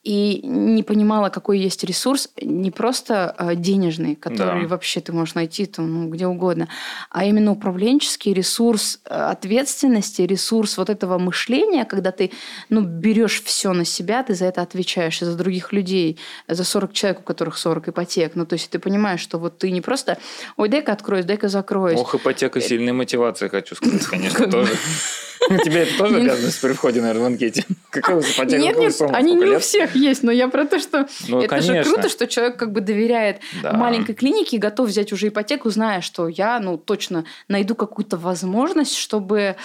[0.04, 4.68] и не понимала, какой есть ресурс, не просто э, денежный, который да.
[4.68, 6.70] вообще ты можешь найти там, ну, где угодно,
[7.10, 12.32] а именно управленческий ресурс э, ответственности, ресурс вот этого мышления, когда ты
[12.70, 16.18] ну, берешь все на себя, ты за это отвечаешь, и за других людей,
[16.48, 18.36] за 40 человек, у которых 40 ипотек.
[18.36, 20.18] Ну, то есть ты понимаешь, что вот ты не просто,
[20.58, 22.00] ой, дай-ка откроюсь, дай-ка закроюсь.
[22.00, 24.72] Ох, ипотека э, сильная мотивация, хочу сказать, конечно, тоже.
[25.64, 27.66] Тебе это тоже обязанность при входе, наверное, в анкете?
[27.90, 28.58] Какая ипотека?
[28.58, 31.84] Нет, нет, они не у всех есть, но я про то, что ну, это же
[31.84, 36.28] круто, что человек как бы доверяет маленькой клинике и готов взять уже ипотеку, зная, что
[36.28, 39.56] я, ну, точно найду какую-то возможность, чтобы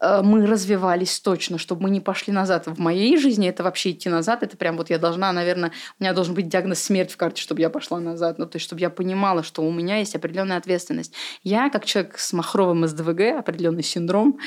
[0.00, 2.66] мы развивались точно, чтобы мы не пошли назад.
[2.66, 6.14] В моей жизни это вообще идти назад, это прям вот я должна, наверное, у меня
[6.14, 8.38] должен быть диагноз смерть в карте, чтобы я пошла назад.
[8.38, 11.12] Ну, то есть, чтобы я понимала, что у меня есть определенная ответственность.
[11.42, 14.38] Я, как человек с махровым СДВГ, определенный синдром,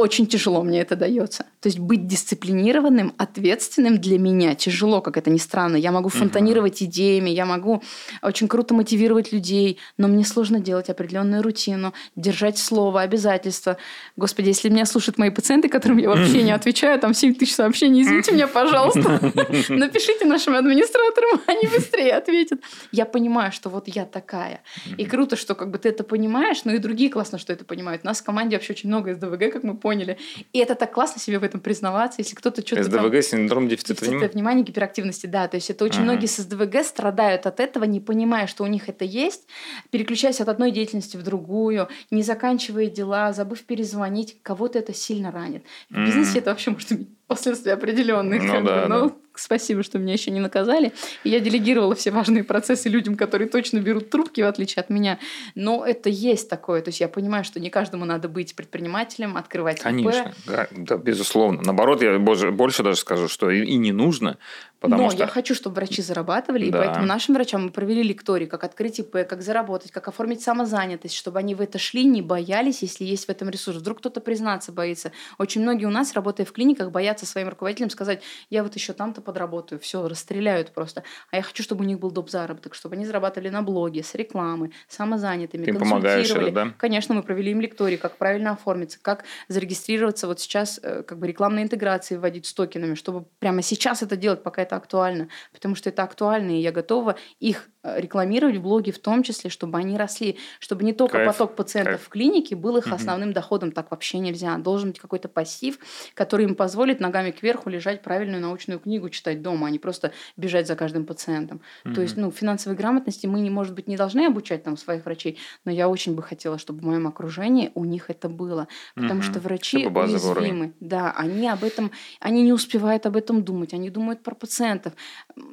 [0.00, 1.44] очень тяжело мне это дается.
[1.60, 5.76] То есть быть дисциплинированным, ответственным для меня тяжело, как это ни странно.
[5.76, 6.86] Я могу фонтанировать uh-huh.
[6.86, 7.82] идеями, я могу
[8.22, 13.76] очень круто мотивировать людей, но мне сложно делать определенную рутину, держать слово, обязательства.
[14.16, 18.02] Господи, если меня слушают мои пациенты, которым я вообще не отвечаю, там 7 тысяч сообщений,
[18.02, 19.00] извините меня, пожалуйста,
[19.68, 22.60] напишите нашим администраторам, они быстрее ответят.
[22.92, 24.62] Я понимаю, что вот я такая.
[24.96, 28.02] И круто, что как бы ты это понимаешь, но и другие классно, что это понимают.
[28.04, 30.18] У нас в команде вообще очень много СДВГ, как мы поняли, поняли.
[30.52, 32.84] И это так классно себе в этом признаваться, если кто-то что-то...
[32.84, 34.32] СДВГ, там, синдром дефицита, дефицита внимания?
[34.32, 35.48] внимания, гиперактивности, да.
[35.48, 36.12] То есть это очень ага.
[36.12, 39.48] многие с СДВГ страдают от этого, не понимая, что у них это есть,
[39.90, 44.36] переключаясь от одной деятельности в другую, не заканчивая дела, забыв перезвонить.
[44.42, 45.64] Кого-то это сильно ранит.
[45.90, 48.44] В бизнесе это вообще может иметь последствия определенных.
[48.44, 49.12] Ну, да, бы, да.
[49.34, 50.92] Спасибо, что меня еще не наказали.
[51.24, 55.18] И я делегировала все важные процессы людям, которые точно берут трубки, в отличие от меня.
[55.54, 56.82] Но это есть такое.
[56.82, 61.62] То есть я понимаю, что не каждому надо быть предпринимателем, открывать Конечно, да, да, безусловно.
[61.62, 64.38] Наоборот, я больше даже скажу, что и, и не нужно,
[64.80, 65.18] Потому Но что...
[65.20, 66.78] я хочу, чтобы врачи зарабатывали, да.
[66.78, 71.14] и поэтому нашим врачам мы провели лектории, как открыть ИП, как заработать, как оформить самозанятость,
[71.14, 73.76] чтобы они в это шли, не боялись, если есть в этом ресурс.
[73.78, 75.12] Вдруг кто-то признаться боится.
[75.38, 79.20] Очень многие у нас, работая в клиниках, боятся своим руководителям сказать, я вот еще там-то
[79.20, 81.04] подработаю, все, расстреляют просто.
[81.30, 82.30] А я хочу, чтобы у них был доп.
[82.30, 86.74] заработок, чтобы они зарабатывали на блоге, с рекламы, самозанятыми, Ты помогаешь это, да?
[86.78, 91.26] Конечно, мы провели им лектории, как правильно оформиться, как зарегистрироваться вот сейчас, э, как бы
[91.26, 95.88] рекламные интеграции вводить с токенами, чтобы прямо сейчас это делать, пока это актуально, потому что
[95.88, 99.96] это актуально, и я готова их э, рекламировать в блоге в том числе, чтобы они
[99.96, 101.32] росли, чтобы не только Кайф.
[101.32, 102.06] поток пациентов Кайф.
[102.06, 103.34] в клинике был их основным угу.
[103.34, 104.56] доходом, так вообще нельзя.
[104.58, 105.78] Должен быть какой-то пассив,
[106.14, 110.66] который им позволит ногами кверху лежать правильную научную книгу читать дома, а не просто бежать
[110.66, 111.60] за каждым пациентом.
[111.84, 111.94] Угу.
[111.94, 115.38] То есть, ну, финансовой грамотности мы, не, может быть, не должны обучать там своих врачей,
[115.64, 119.22] но я очень бы хотела, чтобы в моем окружении у них это было, потому угу.
[119.22, 120.74] что врачи уязвимы.
[120.80, 121.90] Да, они об этом,
[122.20, 124.92] они не успевают об этом думать, они думают про пациентов,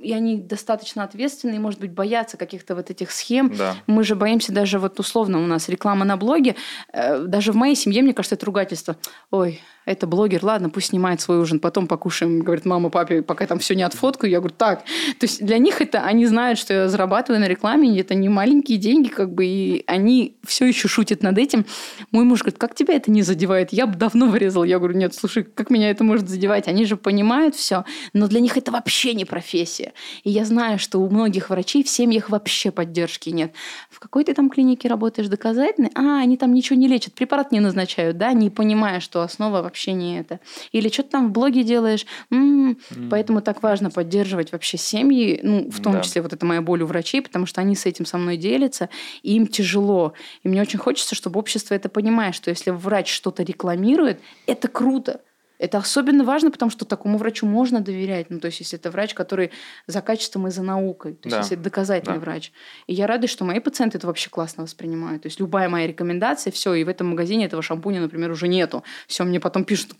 [0.01, 3.53] и они достаточно ответственные, может быть, боятся каких-то вот этих схем.
[3.55, 3.75] Да.
[3.87, 6.55] Мы же боимся даже вот условно у нас реклама на блоге,
[6.91, 8.97] э, даже в моей семье, мне кажется, это ругательство.
[9.31, 13.57] Ой, это блогер, ладно, пусть снимает свой ужин, потом покушаем, говорит мама, папе, пока там
[13.59, 14.29] все не отфоткаю.
[14.29, 14.81] Я говорю, так.
[15.19, 18.77] То есть для них это, они знают, что я зарабатываю на рекламе, это не маленькие
[18.77, 21.65] деньги, как бы, и они все еще шутят над этим.
[22.11, 23.71] Мой муж говорит, как тебя это не задевает?
[23.71, 24.65] Я бы давно вырезал.
[24.65, 26.67] Я говорю, нет, слушай, как меня это может задевать?
[26.67, 29.93] Они же понимают все, но для них это вообще не профессия.
[30.25, 33.53] И я знаю, что у многих врачей в семьях вообще поддержки нет.
[33.89, 35.91] В какой ты там клинике работаешь доказательной?
[35.95, 39.76] А, они там ничего не лечат, препарат не назначают, да, не понимая, что основа вообще
[39.77, 40.39] вообще не это.
[40.71, 42.05] Или что ты там в блоге делаешь.
[42.31, 42.77] М-м-м.
[42.89, 43.09] Mm.
[43.09, 46.01] Поэтому так важно поддерживать вообще семьи, ну, в том да.
[46.01, 48.89] числе вот это моя боль у врачей, потому что они с этим со мной делятся,
[49.21, 50.13] и им тяжело.
[50.43, 55.21] И мне очень хочется, чтобы общество это понимает, что если врач что-то рекламирует, это круто.
[55.59, 58.29] Это особенно важно, потому что такому врачу можно доверять.
[58.29, 59.51] Ну, то есть, если это врач, который
[59.87, 61.13] за качеством и за наукой.
[61.13, 61.37] То есть, да.
[61.39, 62.21] если это доказательный да.
[62.21, 62.51] врач.
[62.85, 65.23] И я рада, что мои пациенты это вообще классно воспринимают.
[65.23, 68.83] То есть, любая моя рекомендация, все, и в этом магазине этого шампуня, например, уже нету.
[69.07, 69.93] Все, мне потом пишут,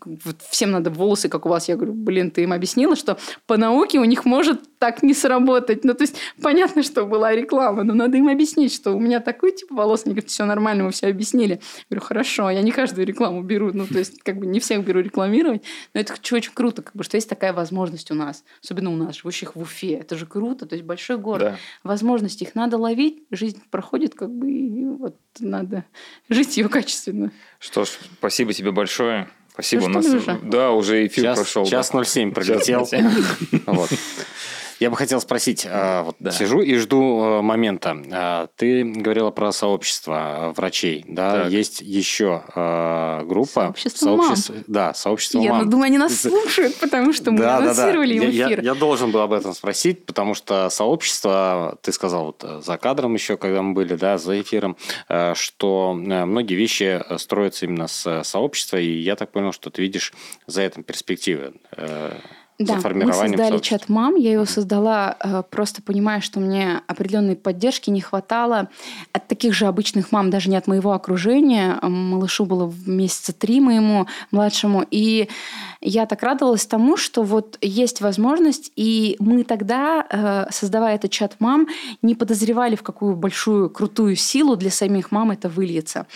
[0.50, 1.68] всем надо волосы, как у вас.
[1.68, 5.84] Я говорю, блин, ты им объяснила, что по науке у них может так не сработать.
[5.84, 9.52] Ну, то есть, понятно, что была реклама, но надо им объяснить, что у меня такой
[9.52, 10.02] тип волос.
[10.04, 11.54] Они говорят, все нормально, мы все объяснили.
[11.54, 13.72] Я говорю, хорошо, я не каждую рекламу беру.
[13.72, 15.62] Ну, то есть, как бы не всех беру рекламировать.
[15.94, 19.16] Но это очень круто, как бы, что есть такая возможность у нас, особенно у нас,
[19.16, 19.94] живущих в Уфе.
[19.94, 21.40] Это же круто, то есть большой город.
[21.40, 21.56] Да.
[21.82, 25.84] Возможности их надо ловить, жизнь проходит, как бы, и вот надо
[26.28, 27.32] жить ее качественно.
[27.58, 29.28] Что ж, спасибо тебе большое.
[29.58, 29.82] Спасибо.
[29.82, 30.38] Все, у нас, уже?
[30.44, 31.66] Да, уже эфир час, прошел.
[31.66, 32.04] Час да.
[32.04, 32.88] 07 пролетел.
[33.66, 33.90] Вот.
[34.80, 36.30] Я бы хотел спросить, а, вот да.
[36.30, 37.96] сижу и жду э, момента.
[38.12, 41.44] А, ты говорила про сообщество врачей, да?
[41.44, 41.52] Так.
[41.52, 42.42] Есть еще
[43.26, 43.62] группа.
[43.62, 44.64] Сообщество, сообщество мам.
[44.66, 45.64] Да, сообщество я мам.
[45.64, 48.30] Я думаю, они нас слушают, потому что мы да, анонсировали да, да.
[48.30, 48.60] эфир.
[48.60, 52.76] Я, я должен был об этом спросить, потому что сообщество, ты сказал вот э, за
[52.76, 54.76] кадром еще, когда мы были, да, за эфиром,
[55.08, 60.12] э, что многие вещи строятся именно с сообщества, и я так понял, что ты видишь
[60.46, 61.54] за этим перспективы.
[62.58, 64.16] Да, мы создали чат мам.
[64.16, 68.68] Я его создала, э, просто понимая, что мне определенной поддержки не хватало
[69.12, 71.78] от, таких же обычных мам, даже не от моего окружения.
[71.82, 74.84] Малышу было месяца три моему младшему.
[74.90, 75.28] И
[75.80, 81.36] я так радовалась тому, что вот есть возможность, и мы тогда, э, создавая этот чат
[81.38, 81.68] мам,
[82.02, 86.06] не подозревали, в какую большую, крутую силу для самих мам это выльется.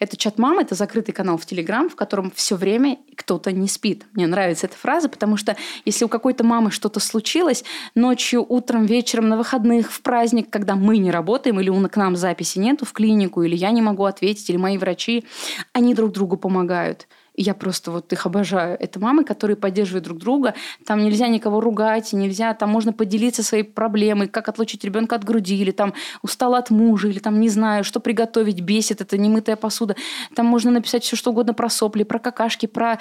[0.00, 4.04] Этот чат мам– это закрытый канал в Телеграм, в котором все время кто-то не спит.
[4.14, 7.64] Мне нравится эта фраза, потому что если у какой-то мамы что-то случилось,
[7.94, 12.16] ночью, утром, вечером, на выходных, в праздник, когда мы не работаем, или у к нам
[12.16, 15.24] записи нету в клинику, или я не могу ответить, или мои врачи,
[15.72, 18.76] они друг другу помогают– я просто вот их обожаю.
[18.78, 20.54] Это мамы, которые поддерживают друг друга.
[20.84, 25.56] Там нельзя никого ругать, нельзя, там можно поделиться своей проблемой, как отлучить ребенка от груди,
[25.56, 29.96] или там устала от мужа, или там не знаю, что приготовить, бесит, это немытая посуда.
[30.34, 32.98] Там можно написать все, что угодно про сопли, про какашки, про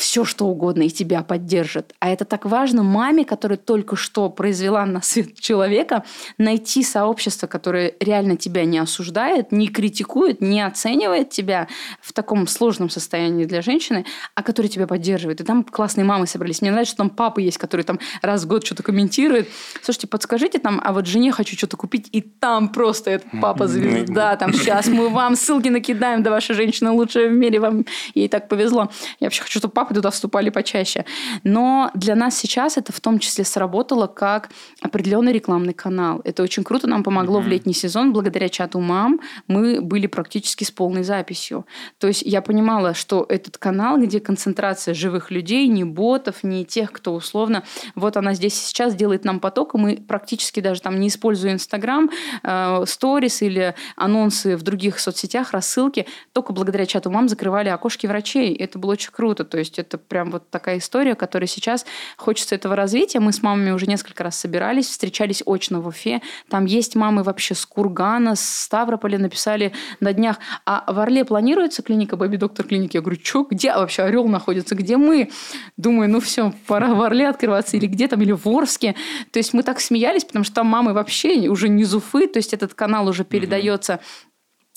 [0.00, 1.94] все, что угодно, и тебя поддержит.
[2.00, 6.04] А это так важно маме, которая только что произвела на свет человека,
[6.38, 11.68] найти сообщество, которое реально тебя не осуждает, не критикует, не оценивает тебя
[12.00, 15.42] в таком сложном состоянии для женщины, а которое тебя поддерживает.
[15.42, 16.62] И там классные мамы собрались.
[16.62, 19.48] Мне нравится, что там папы есть, которые там раз в год что-то комментируют.
[19.82, 24.36] Слушайте, подскажите там, а вот жене хочу что-то купить, и там просто этот папа звезда,
[24.36, 28.48] там сейчас мы вам ссылки накидаем, да ваша женщина лучшая в мире, вам ей так
[28.48, 28.90] повезло.
[29.18, 31.04] Я вообще хочу, чтобы папы туда вступали почаще.
[31.44, 34.50] Но для нас сейчас это в том числе сработало как
[34.82, 36.20] определенный рекламный канал.
[36.24, 37.44] Это очень круто нам помогло mm-hmm.
[37.44, 38.12] в летний сезон.
[38.12, 41.64] Благодаря чату мам мы были практически с полной записью.
[41.98, 46.92] То есть я понимала, что этот канал, где концентрация живых людей, не ботов, не тех,
[46.92, 47.62] кто условно,
[47.94, 52.10] вот она здесь сейчас делает нам поток, и мы практически даже там не используя Инстаграм,
[52.42, 58.54] э, сторис или анонсы в других соцсетях, рассылки, только благодаря чату мам закрывали окошки врачей.
[58.54, 59.44] Это было очень круто.
[59.44, 61.86] То есть это прям вот такая история, которая сейчас
[62.16, 63.20] хочется этого развития.
[63.20, 66.20] Мы с мамами уже несколько раз собирались, встречались очно в Уфе.
[66.48, 70.38] Там есть мамы вообще с Кургана, с Ставрополя написали на днях.
[70.66, 72.96] А в Орле планируется клиника, бэби-доктор клиники?
[72.96, 74.74] Я говорю, что, где вообще Орел находится?
[74.74, 75.30] Где мы?
[75.76, 78.94] Думаю, ну все, пора в Орле открываться или где там, или в Орске.
[79.30, 82.52] То есть мы так смеялись, потому что там мамы вообще уже не зуфы, то есть
[82.54, 84.00] этот канал уже передается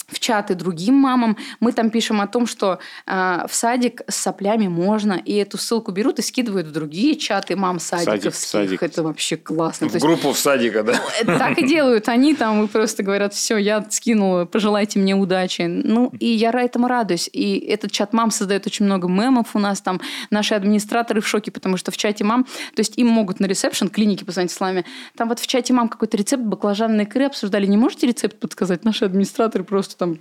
[0.07, 1.37] в чаты другим мамам.
[1.59, 5.91] Мы там пишем о том, что э, в садик с соплями можно, и эту ссылку
[5.91, 8.33] берут и скидывают в другие чаты мам садиковских.
[8.33, 8.83] Садик, садик.
[8.83, 9.89] Это вообще классно.
[9.89, 10.99] В То группу есть, в садика, да?
[11.23, 15.63] Ну, так и делают они там и просто говорят, все, я скинула, пожелайте мне удачи.
[15.63, 17.29] Ну, и я этому радуюсь.
[17.31, 20.01] И этот чат мам создает очень много мемов у нас там.
[20.29, 23.87] Наши администраторы в шоке, потому что в чате мам, то есть им могут на ресепшн
[23.89, 24.85] клиники позвонить с вами.
[25.15, 27.65] Там вот в чате мам какой-то рецепт баклажанной икры обсуждали.
[27.65, 28.85] Не можете рецепт подсказать?
[28.85, 30.17] Наши администраторы просто там...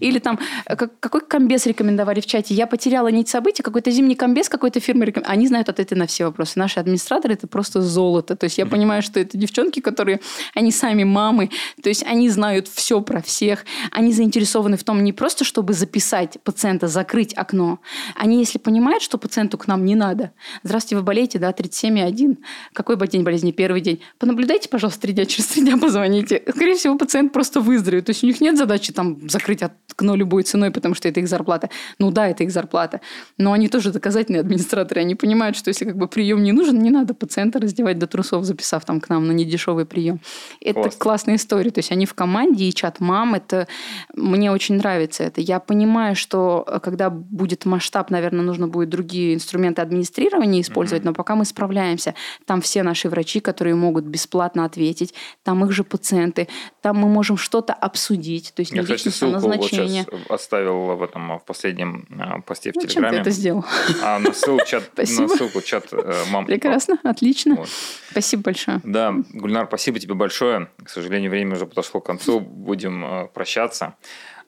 [0.00, 2.54] Или там, э, какой комбез рекомендовали в чате?
[2.54, 5.38] Я потеряла нить событий, какой-то зимний комбез какой-то фирмы рекомендовали.
[5.38, 6.58] Они знают ответы на все вопросы.
[6.58, 8.36] Наши администраторы– это просто золото.
[8.36, 10.20] То есть я понимаю, что это девчонки, которые,
[10.54, 11.50] они сами мамы,
[11.82, 13.64] то есть они знают все про всех.
[13.90, 17.78] Они заинтересованы в том не просто, чтобы записать пациента, закрыть окно.
[18.16, 20.32] Они, если понимают, что пациенту к нам не надо.
[20.62, 22.36] Здравствуйте, вы болеете, да, 37,1.
[22.72, 23.52] Какой день болезни?
[23.52, 24.00] Первый день.
[24.18, 26.42] Понаблюдайте, пожалуйста, три дня, через три дня позвоните.
[26.48, 28.06] Скорее всего, пациент просто выздоровеет.
[28.06, 31.20] То есть у них нет задачи задачи там закрыть окно любой ценой, потому что это
[31.20, 31.68] их зарплата.
[31.98, 33.00] Ну да, это их зарплата.
[33.38, 35.02] Но они тоже доказательные администраторы.
[35.02, 38.44] Они понимают, что если как бы прием не нужен, не надо пациента раздевать до трусов,
[38.44, 40.20] записав там к нам на недешевый прием.
[40.60, 40.96] Это Класс.
[40.96, 41.70] классная история.
[41.70, 43.66] То есть они в команде, и чат мам, это
[44.14, 45.40] мне очень нравится это.
[45.40, 51.06] Я понимаю, что э, когда будет масштаб, наверное, нужно будет другие инструменты администрирования использовать, mm-hmm.
[51.06, 52.14] но пока мы справляемся.
[52.46, 56.48] Там все наши врачи, которые могут бесплатно ответить, там их же пациенты,
[56.80, 58.52] там мы можем что-то обсудить.
[58.54, 62.76] То есть я, кстати, ссылку вот сейчас оставил в этом в последнем а, посте в
[62.76, 63.16] ну, Телеграме.
[63.16, 63.64] Чем ты это сделал?
[64.02, 66.46] А на ссылку чат, на ссылку чат э, мам.
[66.46, 67.56] Прекрасно, отлично.
[67.56, 67.68] Вот.
[68.10, 68.80] Спасибо большое.
[68.84, 70.68] Да, Гульнар, спасибо тебе большое.
[70.82, 72.40] К сожалению, время уже подошло к концу.
[72.40, 73.96] Будем э, прощаться.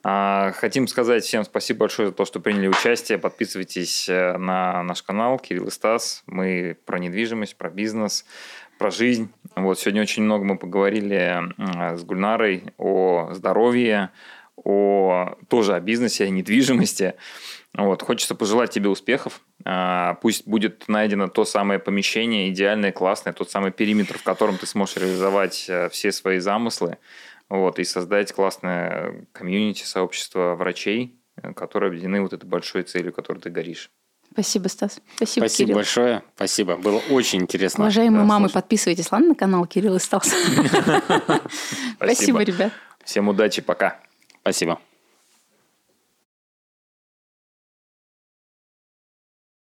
[0.05, 3.17] А, хотим сказать всем спасибо большое за то, что приняли участие.
[3.17, 6.23] Подписывайтесь э, на наш канал Кирилл и Стас.
[6.25, 8.25] Мы про недвижимость, про бизнес
[8.77, 9.31] про жизнь.
[9.55, 11.43] Вот сегодня очень много мы поговорили
[11.95, 14.11] с Гульнарой о здоровье,
[14.55, 17.15] о тоже о бизнесе, о недвижимости.
[17.75, 19.41] Вот, хочется пожелать тебе успехов.
[19.65, 24.67] А, пусть будет найдено то самое помещение, идеальное, классное, тот самый периметр, в котором ты
[24.67, 26.97] сможешь реализовать э, все свои замыслы
[27.49, 33.39] вот, и создать классное комьюнити, сообщество врачей, э, которые объединены вот этой большой целью, которой
[33.39, 33.89] ты горишь.
[34.33, 34.99] Спасибо, Стас.
[35.15, 35.75] Спасибо, Спасибо Кирилл.
[35.75, 36.23] большое.
[36.35, 36.75] Спасибо.
[36.75, 37.83] Было очень интересно.
[37.83, 40.27] Уважаемые мамы, подписывайтесь, ладно, на канал Кирилл и Стас.
[41.95, 42.73] Спасибо, ребят.
[43.03, 43.99] Всем удачи, пока.
[44.41, 44.79] Спасибо.